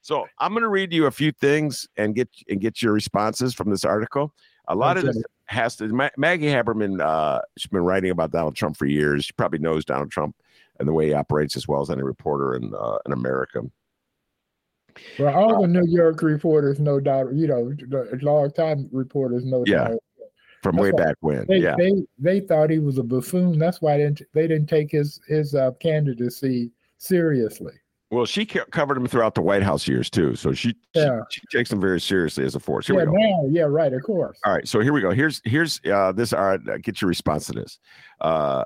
[0.01, 3.53] So I'm going to read you a few things and get and get your responses
[3.53, 4.33] from this article.
[4.67, 5.07] A lot okay.
[5.07, 5.87] of this has to.
[6.17, 9.25] Maggie Haberman, uh, she's been writing about Donald Trump for years.
[9.25, 10.35] She probably knows Donald Trump
[10.79, 13.61] and the way he operates as well as any reporter in uh, in America.
[15.19, 17.73] Well, all the New York reporters, no doubt, you know,
[18.21, 19.89] long time reporters, no yeah.
[19.89, 19.99] doubt.
[20.63, 23.57] From That's way back when, they, yeah, they they thought he was a buffoon.
[23.57, 27.73] That's why they didn't, they didn't take his his uh, candidacy seriously.
[28.11, 31.21] Well, she covered him throughout the White House years too, so she yeah.
[31.29, 32.87] she, she takes him very seriously as a force.
[32.87, 33.17] Here yeah, we go.
[33.17, 34.37] Now, yeah, right, of course.
[34.45, 35.11] All right, so here we go.
[35.11, 36.33] Here's here's uh, this.
[36.33, 37.79] All right, get your response to this.
[38.19, 38.65] Uh,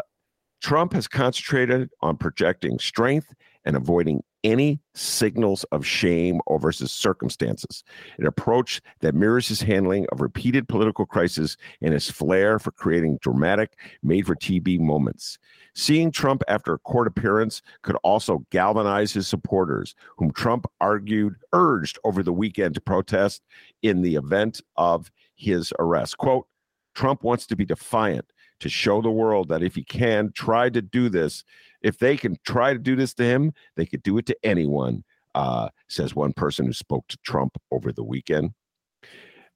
[0.63, 3.31] Trump has concentrated on projecting strength
[3.65, 7.83] and avoiding any signals of shame or versus circumstances,
[8.19, 13.17] an approach that mirrors his handling of repeated political crises and his flair for creating
[13.21, 15.39] dramatic, made for TV moments.
[15.73, 21.97] Seeing Trump after a court appearance could also galvanize his supporters, whom Trump argued urged
[22.03, 23.41] over the weekend to protest
[23.81, 26.19] in the event of his arrest.
[26.19, 26.47] Quote,
[26.93, 30.81] Trump wants to be defiant to show the world that if he can try to
[30.81, 31.43] do this,
[31.85, 35.03] if they can try to do this to him, they could do it to anyone,
[35.35, 38.51] uh, says one person who spoke to Trump over the weekend.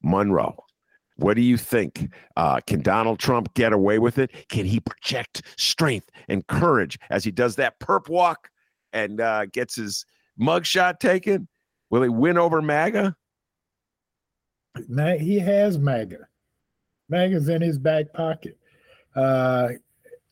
[0.04, 0.56] Monroe,
[1.16, 2.12] what do you think?
[2.38, 4.32] Uh, can Donald Trump get away with it?
[4.48, 8.50] Can he project strength and courage as he does that perp walk
[8.94, 10.06] and uh, gets his
[10.40, 11.48] mugshot taken?
[11.90, 13.16] Will he win over MAGA?
[15.20, 16.28] He has MAGA.
[17.10, 18.56] MAGA's in his back pocket.
[19.16, 19.70] Uh,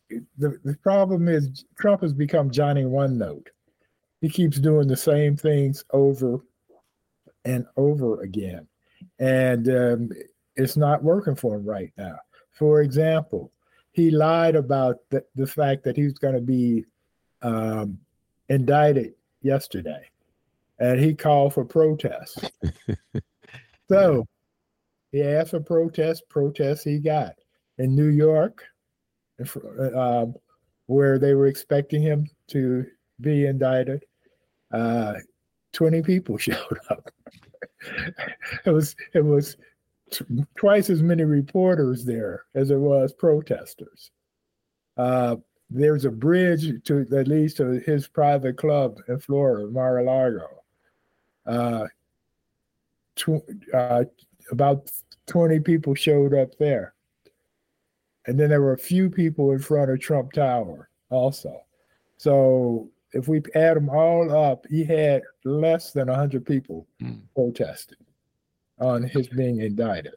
[0.10, 3.50] the, the problem is Trump has become Johnny One Note.
[4.22, 6.40] He keeps doing the same things over
[7.46, 8.68] and over again.
[9.20, 10.10] And um,
[10.56, 12.18] it's not working for him right now.
[12.52, 13.52] For example,
[13.92, 16.86] he lied about the, the fact that he was going to be
[17.42, 18.00] um,
[18.50, 20.10] indicted yesterday,
[20.80, 22.50] and he called for protests.
[23.90, 24.28] so
[25.12, 26.22] he asked for protests.
[26.30, 27.36] Protests he got
[27.78, 28.64] in New York,
[29.40, 30.26] uh,
[30.88, 32.86] where they were expecting him to
[33.22, 34.04] be indicted.
[34.72, 35.16] Uh,
[35.74, 37.12] Twenty people showed up.
[38.66, 39.58] it was it was
[40.56, 44.12] twice as many reporters there as there was protesters.
[44.96, 45.36] Uh,
[45.70, 50.64] there's a bridge to that leads to his private club in Florida, Mar-a-Lago.
[51.46, 51.86] Uh,
[53.16, 54.06] tw- uh,
[54.52, 54.90] about
[55.28, 56.94] 20 people showed up there.
[58.28, 61.62] And then there were a few people in front of Trump Tower also.
[62.18, 67.22] So if we add them all up, he had less than 100 people mm.
[67.34, 67.98] protesting
[68.80, 70.14] on his being indicted.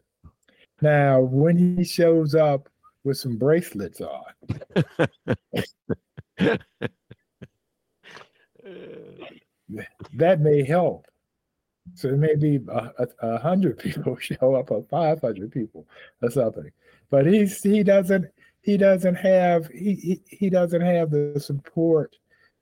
[0.82, 2.68] Now, when he shows up
[3.04, 4.24] with some bracelets on,
[10.14, 11.06] that may help.
[11.94, 15.86] So maybe a, a, a hundred people show up or five hundred people
[16.22, 16.70] or something.
[17.10, 18.26] But he's he doesn't
[18.62, 22.16] he doesn't have he, he, he doesn't have the support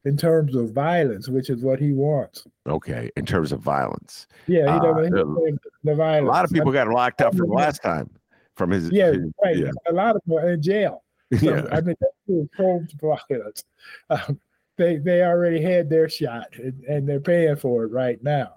[0.05, 2.47] in terms of violence, which is what he wants.
[2.67, 4.27] Okay, in terms of violence.
[4.47, 6.29] Yeah, he doesn't uh, the, the violence.
[6.29, 8.09] A lot of people got locked up from last time
[8.57, 8.91] from his.
[8.91, 9.57] Yeah, his, right.
[9.57, 9.71] Yeah.
[9.89, 11.05] A lot of them are in jail.
[11.39, 11.67] So, yeah.
[11.71, 13.63] I mean, that's cold violence.
[14.09, 14.41] Um,
[14.79, 18.55] they they already had their shot, and, and they're paying for it right now.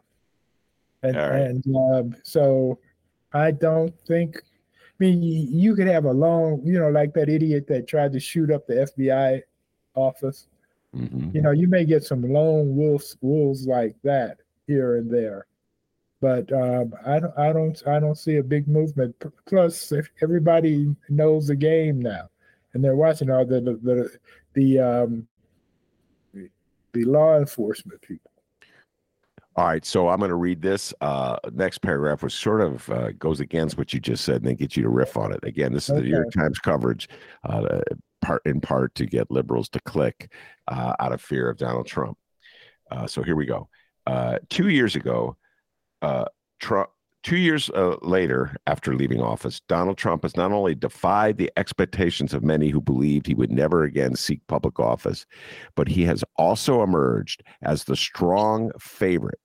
[1.04, 1.42] And right.
[1.42, 2.80] and um, so,
[3.34, 4.42] I don't think.
[5.02, 8.20] I mean, you could have a long, you know, like that idiot that tried to
[8.20, 9.42] shoot up the FBI
[9.96, 10.48] office.
[10.96, 11.34] Mhm.
[11.34, 15.48] You know, you may get some lone wolves wolves like that here and there,
[16.20, 19.16] but um, I don't, I don't, I don't see a big movement.
[19.48, 22.30] Plus, if everybody knows the game now,
[22.74, 24.20] and they're watching all the the the,
[24.54, 25.28] the um,
[26.94, 28.31] the law enforcement people.
[29.58, 33.12] All right, so I'm going to read this uh, next paragraph, which sort of uh,
[33.12, 35.44] goes against what you just said, and then get you to riff on it.
[35.44, 37.10] Again, this is the New York Times coverage,
[37.44, 37.82] uh,
[38.22, 40.32] part in part to get liberals to click
[40.70, 42.18] uh, out of fear of Donald Trump.
[42.90, 43.68] Uh, so here we go.
[44.08, 45.36] Uh, two years ago,
[46.02, 46.26] uh,
[46.60, 46.90] Trump.
[47.24, 52.34] Two years uh, later, after leaving office, Donald Trump has not only defied the expectations
[52.34, 55.28] of many who believed he would never again seek public office,
[55.76, 59.40] but he has also emerged as the strong favorite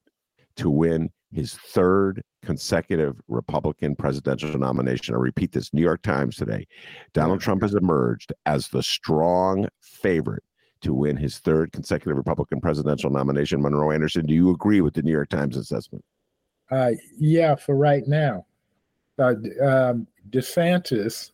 [0.57, 5.14] to win his third consecutive Republican presidential nomination.
[5.14, 6.66] I repeat this New York Times today.
[7.12, 10.45] Donald Trump has emerged as the strong favorite
[10.81, 13.61] to win his third consecutive Republican presidential nomination.
[13.61, 16.03] Monroe Anderson, do you agree with the New York Times assessment?
[16.71, 18.47] Uh, yeah, for right now,
[19.19, 21.31] uh, um, DeSantis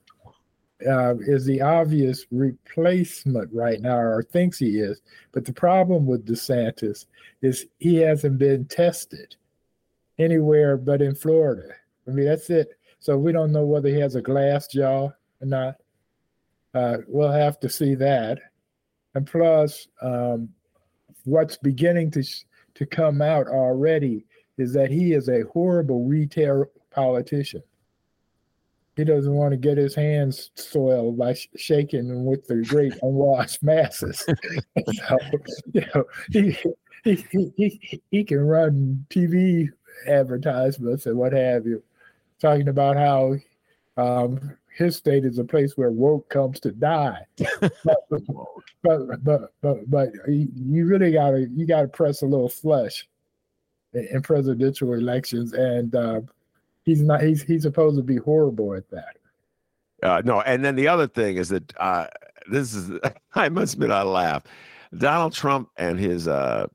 [0.87, 5.01] uh, is the obvious replacement right now, or thinks he is.
[5.33, 7.07] But the problem with DeSantis
[7.41, 9.37] is he hasn't been tested
[10.19, 11.75] anywhere but in Florida.
[12.07, 12.79] I mean, that's it.
[13.01, 15.77] So we don't know whether he has a glass jaw or not.
[16.75, 18.39] Uh, we'll have to see that.
[19.15, 20.49] And plus, um,
[21.25, 24.25] what's beginning to sh- to come out already
[24.59, 27.63] is that he is a horrible retail politician.
[28.97, 33.63] He doesn't want to get his hands soiled by sh- shaking with the great unwashed
[33.63, 34.19] masses.
[34.27, 35.19] so,
[35.73, 36.57] you know, he,
[37.03, 39.69] he, he, he, can run TV
[40.07, 41.83] advertisements and what have you,
[42.39, 43.35] talking about how
[43.97, 47.25] um, his state is a place where woke comes to die.
[47.61, 47.97] but,
[48.83, 53.07] but, but, but, but you you really gotta you gotta press a little flesh
[53.95, 56.21] in presidential elections, and uh,
[56.85, 57.23] he's not.
[57.23, 59.17] He's he's supposed to be horrible at that.
[60.03, 62.07] Uh, no, and then the other thing is that uh,
[62.51, 62.99] this is
[63.35, 64.45] I must admit I laugh.
[64.97, 66.67] Donald Trump and his uh,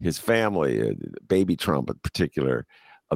[0.00, 0.94] his family, uh,
[1.28, 2.66] baby Trump in particular,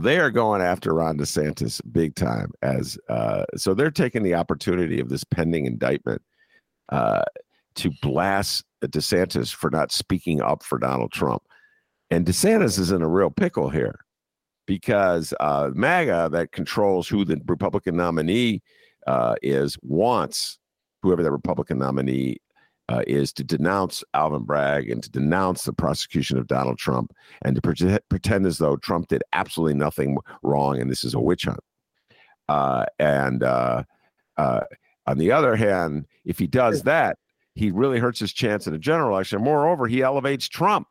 [0.01, 2.51] they are going after Ron DeSantis big time.
[2.63, 6.23] As uh, so, they're taking the opportunity of this pending indictment
[7.75, 11.43] to blast DeSantis for not speaking up for Donald Trump.
[12.13, 14.05] And DeSantis is in a real pickle here
[14.67, 18.61] because uh, MAGA, that controls who the Republican nominee
[19.07, 20.59] uh, is, wants
[21.01, 22.37] whoever the Republican nominee
[22.91, 27.15] uh, is to denounce Alvin Bragg and to denounce the prosecution of Donald Trump
[27.47, 31.21] and to pre- pretend as though Trump did absolutely nothing wrong and this is a
[31.21, 31.61] witch hunt.
[32.47, 33.85] Uh, and uh,
[34.37, 34.61] uh,
[35.07, 37.17] on the other hand, if he does that,
[37.55, 39.41] he really hurts his chance in a general election.
[39.41, 40.87] Moreover, he elevates Trump.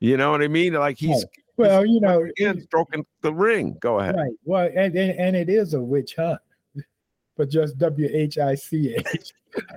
[0.00, 0.74] You know what I mean?
[0.74, 1.24] Like he's
[1.56, 3.76] Well, you know, again stroking the ring.
[3.80, 4.16] Go ahead.
[4.16, 4.32] right.
[4.44, 6.40] Well, and, and and it is a witch hunt,
[7.36, 9.32] but just W H I C H,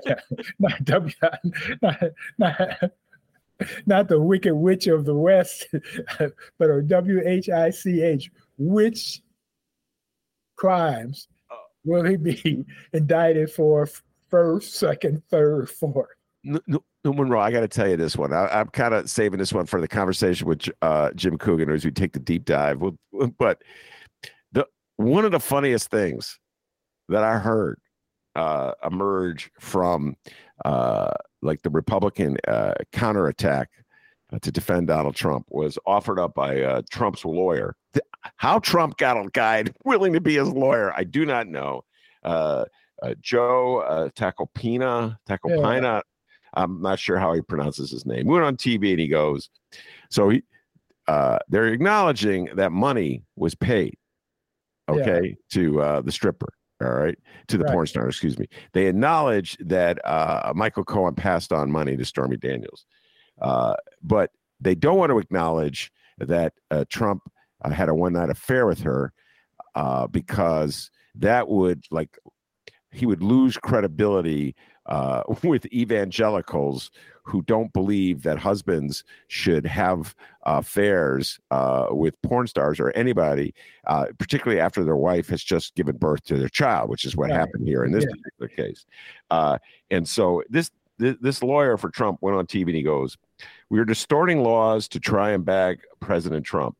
[0.59, 1.13] not W,
[1.81, 1.99] not,
[2.37, 2.91] not
[3.85, 5.67] not the wicked witch of the west,
[6.57, 8.31] but a W H I C H.
[8.57, 9.21] Which
[10.55, 11.55] crimes uh.
[11.83, 13.89] will he be indicted for
[14.29, 16.09] first, second, third, fourth?
[16.43, 18.33] No, no, no, Monroe, I got to tell you this one.
[18.33, 21.85] I, I'm kind of saving this one for the conversation with uh, Jim Coogan as
[21.85, 22.81] we take the deep dive.
[22.81, 22.97] We'll,
[23.37, 23.61] but
[24.51, 24.65] the
[24.97, 26.39] one of the funniest things
[27.09, 27.79] that I heard
[28.35, 30.15] uh, emerge from
[30.65, 31.11] uh,
[31.41, 33.69] like the Republican uh, counterattack
[34.31, 37.75] uh, to defend Donald Trump was offered up by uh, Trump's lawyer.
[38.37, 41.83] How Trump got a guy willing to be his lawyer, I do not know.
[42.23, 42.65] Uh,
[43.01, 46.01] uh, Joe uh, Tacopina, Tacopina,
[46.53, 48.25] I'm not sure how he pronounces his name.
[48.27, 49.49] We went on TV and he goes,
[50.09, 50.43] so he,
[51.07, 53.97] uh, they're acknowledging that money was paid,
[54.89, 54.95] Yeah.
[54.95, 56.53] okay, to uh, the stripper.
[56.83, 57.73] All right, to the Right.
[57.73, 58.07] porn star.
[58.07, 58.47] Excuse me.
[58.73, 62.87] They acknowledge that uh, Michael Cohen passed on money to Stormy Daniels,
[63.39, 67.21] uh, but they don't want to acknowledge that uh, Trump
[67.63, 69.13] uh, had a one night affair with her
[69.75, 72.17] uh, because that would like
[72.91, 74.55] he would lose credibility
[74.91, 76.91] uh, with evangelicals
[77.23, 83.53] who don't believe that husbands should have affairs uh, with porn stars or anybody,
[83.87, 87.29] uh, particularly after their wife has just given birth to their child, which is what
[87.29, 87.39] right.
[87.39, 88.15] happened here in this yeah.
[88.15, 88.85] particular case.
[89.29, 89.57] Uh,
[89.91, 93.17] and so this, this this lawyer for Trump went on TV and he goes,
[93.69, 96.75] "We are distorting laws to try and bag President Trump.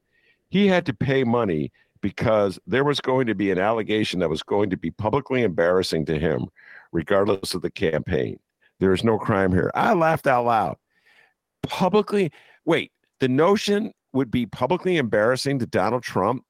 [0.50, 4.42] He had to pay money." Because there was going to be an allegation that was
[4.42, 6.48] going to be publicly embarrassing to him,
[6.92, 8.40] regardless of the campaign.
[8.80, 9.72] There is no crime here.
[9.76, 10.78] I laughed out loud.
[11.64, 12.32] Publicly,
[12.66, 16.44] wait, the notion would be publicly embarrassing to Donald Trump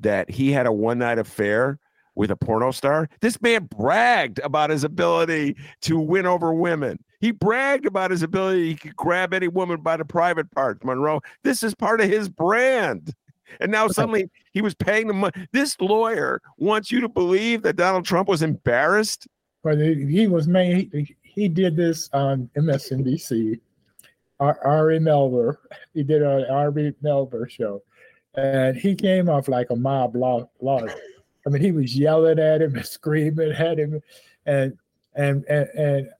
[0.00, 1.78] that he had a one night affair
[2.14, 3.08] with a porno star.
[3.20, 6.98] This man bragged about his ability to win over women.
[7.20, 11.20] He bragged about his ability he could grab any woman by the private parts, Monroe.
[11.44, 13.12] This is part of his brand.
[13.60, 15.46] And now suddenly he was paying the money.
[15.52, 19.28] This lawyer wants you to believe that Donald Trump was embarrassed.
[19.66, 20.92] But he was made
[21.22, 23.58] he did this on MSNBC.
[24.38, 25.56] Ari Melber,
[25.92, 27.82] he did an Ari Melber show,
[28.36, 30.94] and he came off like a mob law lawyer.
[31.44, 34.00] I mean, he was yelling at him and screaming at him,
[34.46, 34.78] and
[35.16, 36.10] and and, and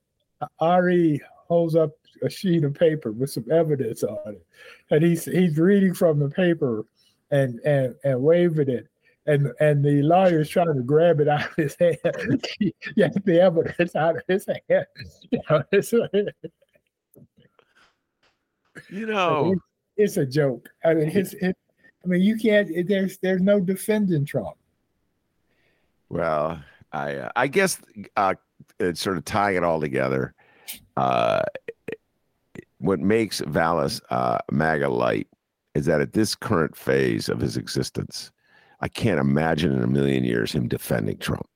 [0.58, 1.92] Ari holds up
[2.22, 4.46] a sheet of paper with some evidence on it,
[4.90, 6.84] and he's he's reading from the paper
[7.30, 8.88] and and and waving it,
[9.26, 12.46] and and the lawyer is trying to grab it out of his hand.
[12.96, 14.86] yeah, the evidence out of his hand.
[15.30, 15.92] You know, it's,
[18.88, 19.60] you know it's,
[19.96, 20.68] it's, a joke.
[20.84, 21.56] I mean, it's, it,
[22.04, 22.70] I mean, you can't.
[22.86, 24.56] There's there's no defending Trump.
[26.08, 26.60] Well,
[26.92, 27.80] I uh, I guess
[28.16, 28.34] uh,
[28.78, 30.34] it's sort of tying it all together.
[30.96, 31.42] Uh,
[32.78, 35.28] what makes Vallas uh, MAGA light
[35.74, 38.30] is that at this current phase of his existence,
[38.80, 41.46] I can't imagine in a million years him defending Trump.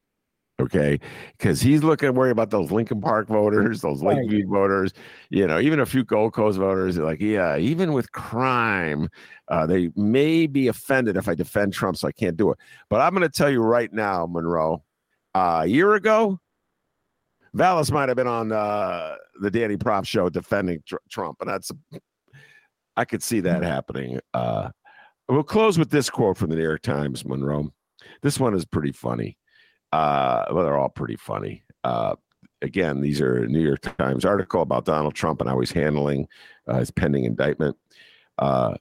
[0.60, 1.00] Okay,
[1.38, 4.92] because he's looking worried about those Lincoln Park voters, those Lakeview voters,
[5.30, 6.98] you know, even a few Gold Coast voters.
[6.98, 9.08] Like, yeah, even with crime,
[9.48, 12.58] uh, they may be offended if I defend Trump, so I can't do it.
[12.90, 14.84] But I'm going to tell you right now, Monroe,
[15.34, 16.38] uh, a year ago,
[17.54, 21.72] Vallas might have been on uh, the Danny Proft show defending tr- Trump, and that's
[22.96, 24.20] I could see that happening.
[24.34, 24.68] Uh,
[25.30, 27.72] We'll close with this quote from the New York Times, Monroe.
[28.20, 29.38] This one is pretty funny.
[29.92, 31.62] Uh, well, they're all pretty funny.
[31.84, 32.16] Uh,
[32.62, 36.26] again, these are New York Times article about Donald Trump and how he's handling
[36.66, 37.76] uh, his pending indictment.
[38.38, 38.74] Uh,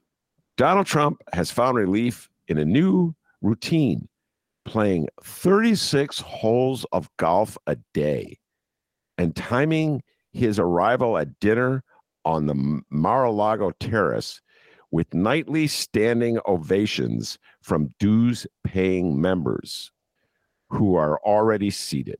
[0.56, 4.08] Donald Trump has found relief in a new routine,
[4.64, 8.40] playing 36 holes of golf a day
[9.18, 11.84] and timing his arrival at dinner
[12.24, 14.40] on the Mar-a-Lago terrace
[14.90, 19.92] with nightly standing ovations from dues paying members
[20.68, 22.18] who are already seated.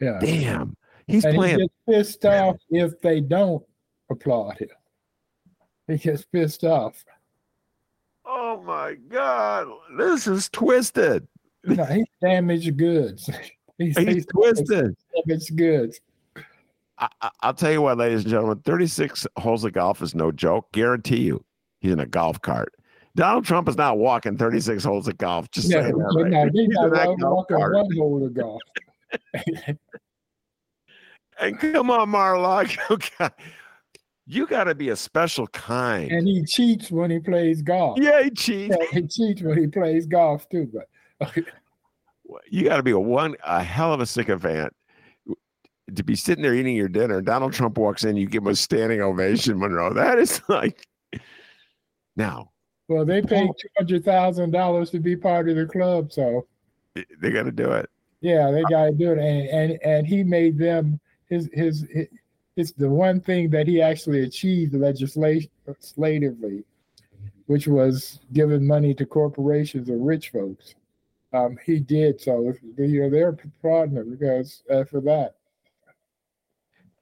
[0.00, 0.18] Yeah.
[0.20, 0.76] Damn.
[1.06, 1.60] He's and playing.
[1.60, 3.64] He gets pissed off if they don't
[4.10, 4.68] applaud him.
[5.88, 7.04] He gets pissed off.
[8.24, 9.68] Oh my God.
[9.98, 11.26] This is twisted.
[11.64, 13.28] No, he's damaged goods.
[13.78, 14.94] He's, he's, he's twisted.
[15.26, 16.00] Damaged goods.
[17.02, 20.70] I, will tell you what, ladies and gentlemen, 36 holes of golf is no joke.
[20.72, 21.44] Guarantee you,
[21.80, 22.72] he's in a golf cart.
[23.14, 25.50] Donald Trump is not walking 36 holes of golf.
[25.50, 26.30] Just yeah, saying that, right?
[26.30, 28.60] no, he's, he's not walking one hole of golf.
[31.40, 32.98] and come on, Mar-a-Lago,
[34.26, 36.10] you got to be a special kind.
[36.10, 37.98] And he cheats when he plays golf.
[38.00, 38.76] Yeah, he cheats.
[38.78, 40.72] Yeah, he cheats when he plays golf too.
[41.18, 41.36] But
[42.48, 44.74] you got to be a one a hell of a sycophant
[45.96, 47.20] to be sitting there eating your dinner.
[47.20, 49.92] Donald Trump walks in, you give him a standing ovation, Monroe.
[49.92, 50.86] That is like
[52.16, 52.50] now.
[52.88, 56.46] Well, they paid two hundred thousand dollars to be part of the club, so
[56.94, 57.88] they got to do it.
[58.20, 61.86] Yeah, they got to do it, and and and he made them his his.
[61.90, 62.08] his
[62.54, 66.64] it's the one thing that he actually achieved legislatively,
[67.46, 70.74] which was giving money to corporations or rich folks.
[71.32, 72.52] Um, he did so.
[72.76, 75.36] You know, they're applauding him because uh, for that.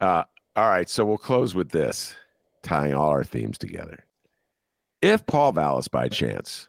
[0.01, 0.24] Uh,
[0.57, 2.14] all right, so we'll close with this,
[2.62, 4.05] tying all our themes together.
[5.03, 6.68] If Paul Vallas, by chance,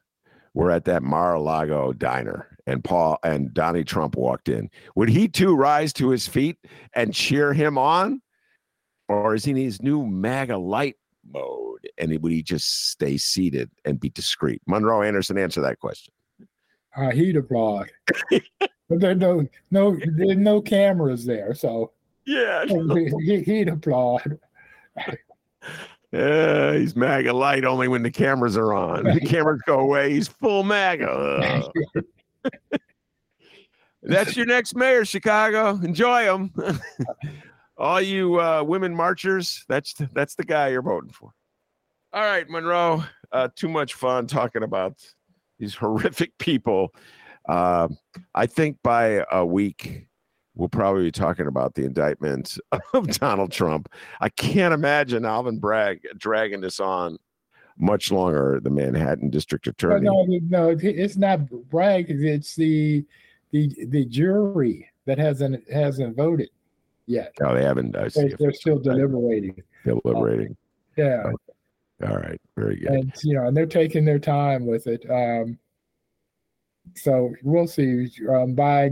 [0.53, 5.55] were at that Mar-a-Lago diner and Paul and Donnie Trump walked in, would he too
[5.55, 6.57] rise to his feet
[6.93, 8.21] and cheer him on?
[9.07, 10.95] Or is he in his new MAGA light
[11.29, 14.61] mode and would he just stay seated and be discreet?
[14.67, 16.13] Monroe Anderson, answer that question.
[16.95, 17.89] Uh, he'd applaud.
[18.29, 21.91] but there no no there's no cameras there, so
[22.31, 22.65] yeah.
[23.45, 24.39] he, would applaud.
[26.13, 29.03] Uh, he's MAGA light only when the cameras are on.
[29.03, 30.11] The cameras go away.
[30.13, 31.63] He's full MAGA.
[34.03, 35.79] That's your next mayor, Chicago.
[35.83, 36.51] Enjoy him.
[37.77, 41.33] All you uh, women marchers, that's that's the guy you're voting for.
[42.13, 43.03] All right, Monroe.
[43.31, 44.97] Uh, too much fun talking about
[45.57, 46.93] these horrific people.
[47.49, 47.87] Uh,
[48.35, 50.07] I think by a week,
[50.55, 52.57] we'll probably be talking about the indictment
[52.93, 53.89] of Donald Trump.
[54.19, 57.17] I can't imagine Alvin Bragg dragging this on
[57.77, 58.59] much longer.
[58.61, 60.05] The Manhattan District Attorney.
[60.05, 62.07] No, no, no it's not Bragg.
[62.09, 63.05] It's the
[63.51, 66.49] the the jury that hasn't hasn't voted
[67.05, 67.33] yet.
[67.39, 67.95] No, they haven't.
[67.95, 68.09] I.
[68.09, 69.61] They're, they're still deliberating.
[69.85, 70.55] Deliberating.
[70.97, 71.31] yeah.
[72.03, 72.41] All right.
[72.57, 72.89] Very good.
[72.89, 75.05] And you know, and they're taking their time with it.
[75.09, 75.57] Um,
[76.95, 78.09] so we'll see.
[78.29, 78.91] Um, by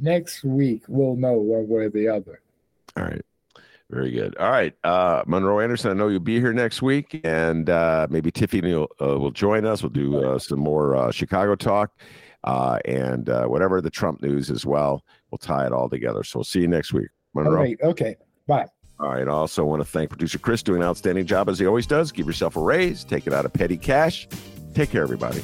[0.00, 2.40] next week, we'll know one way or the other.
[2.96, 3.22] All right.
[3.92, 4.34] Very good.
[4.38, 5.90] All right, uh, Monroe Anderson.
[5.90, 9.66] I know you'll be here next week, and uh, maybe Tiffany will, uh, will join
[9.66, 9.82] us.
[9.82, 11.92] We'll do uh, some more uh, Chicago talk
[12.44, 15.04] uh, and whatever the Trump news as well.
[15.30, 16.24] We'll tie it all together.
[16.24, 17.54] So we'll see you next week, Monroe.
[17.54, 17.76] Right.
[17.82, 18.16] Okay.
[18.46, 18.66] Bye.
[18.98, 19.28] All right.
[19.28, 22.12] I also want to thank producer Chris doing an outstanding job as he always does.
[22.12, 23.04] Give yourself a raise.
[23.04, 24.26] Take it out of petty cash.
[24.72, 25.42] Take care, everybody.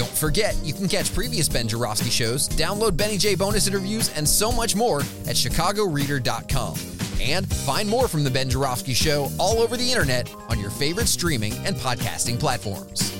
[0.00, 4.26] Don't forget, you can catch previous Ben Joravsky shows, download Benny J bonus interviews, and
[4.26, 6.78] so much more at chicagoreader.com.
[7.20, 11.06] And find more from The Ben Joravsky Show all over the internet on your favorite
[11.06, 13.19] streaming and podcasting platforms.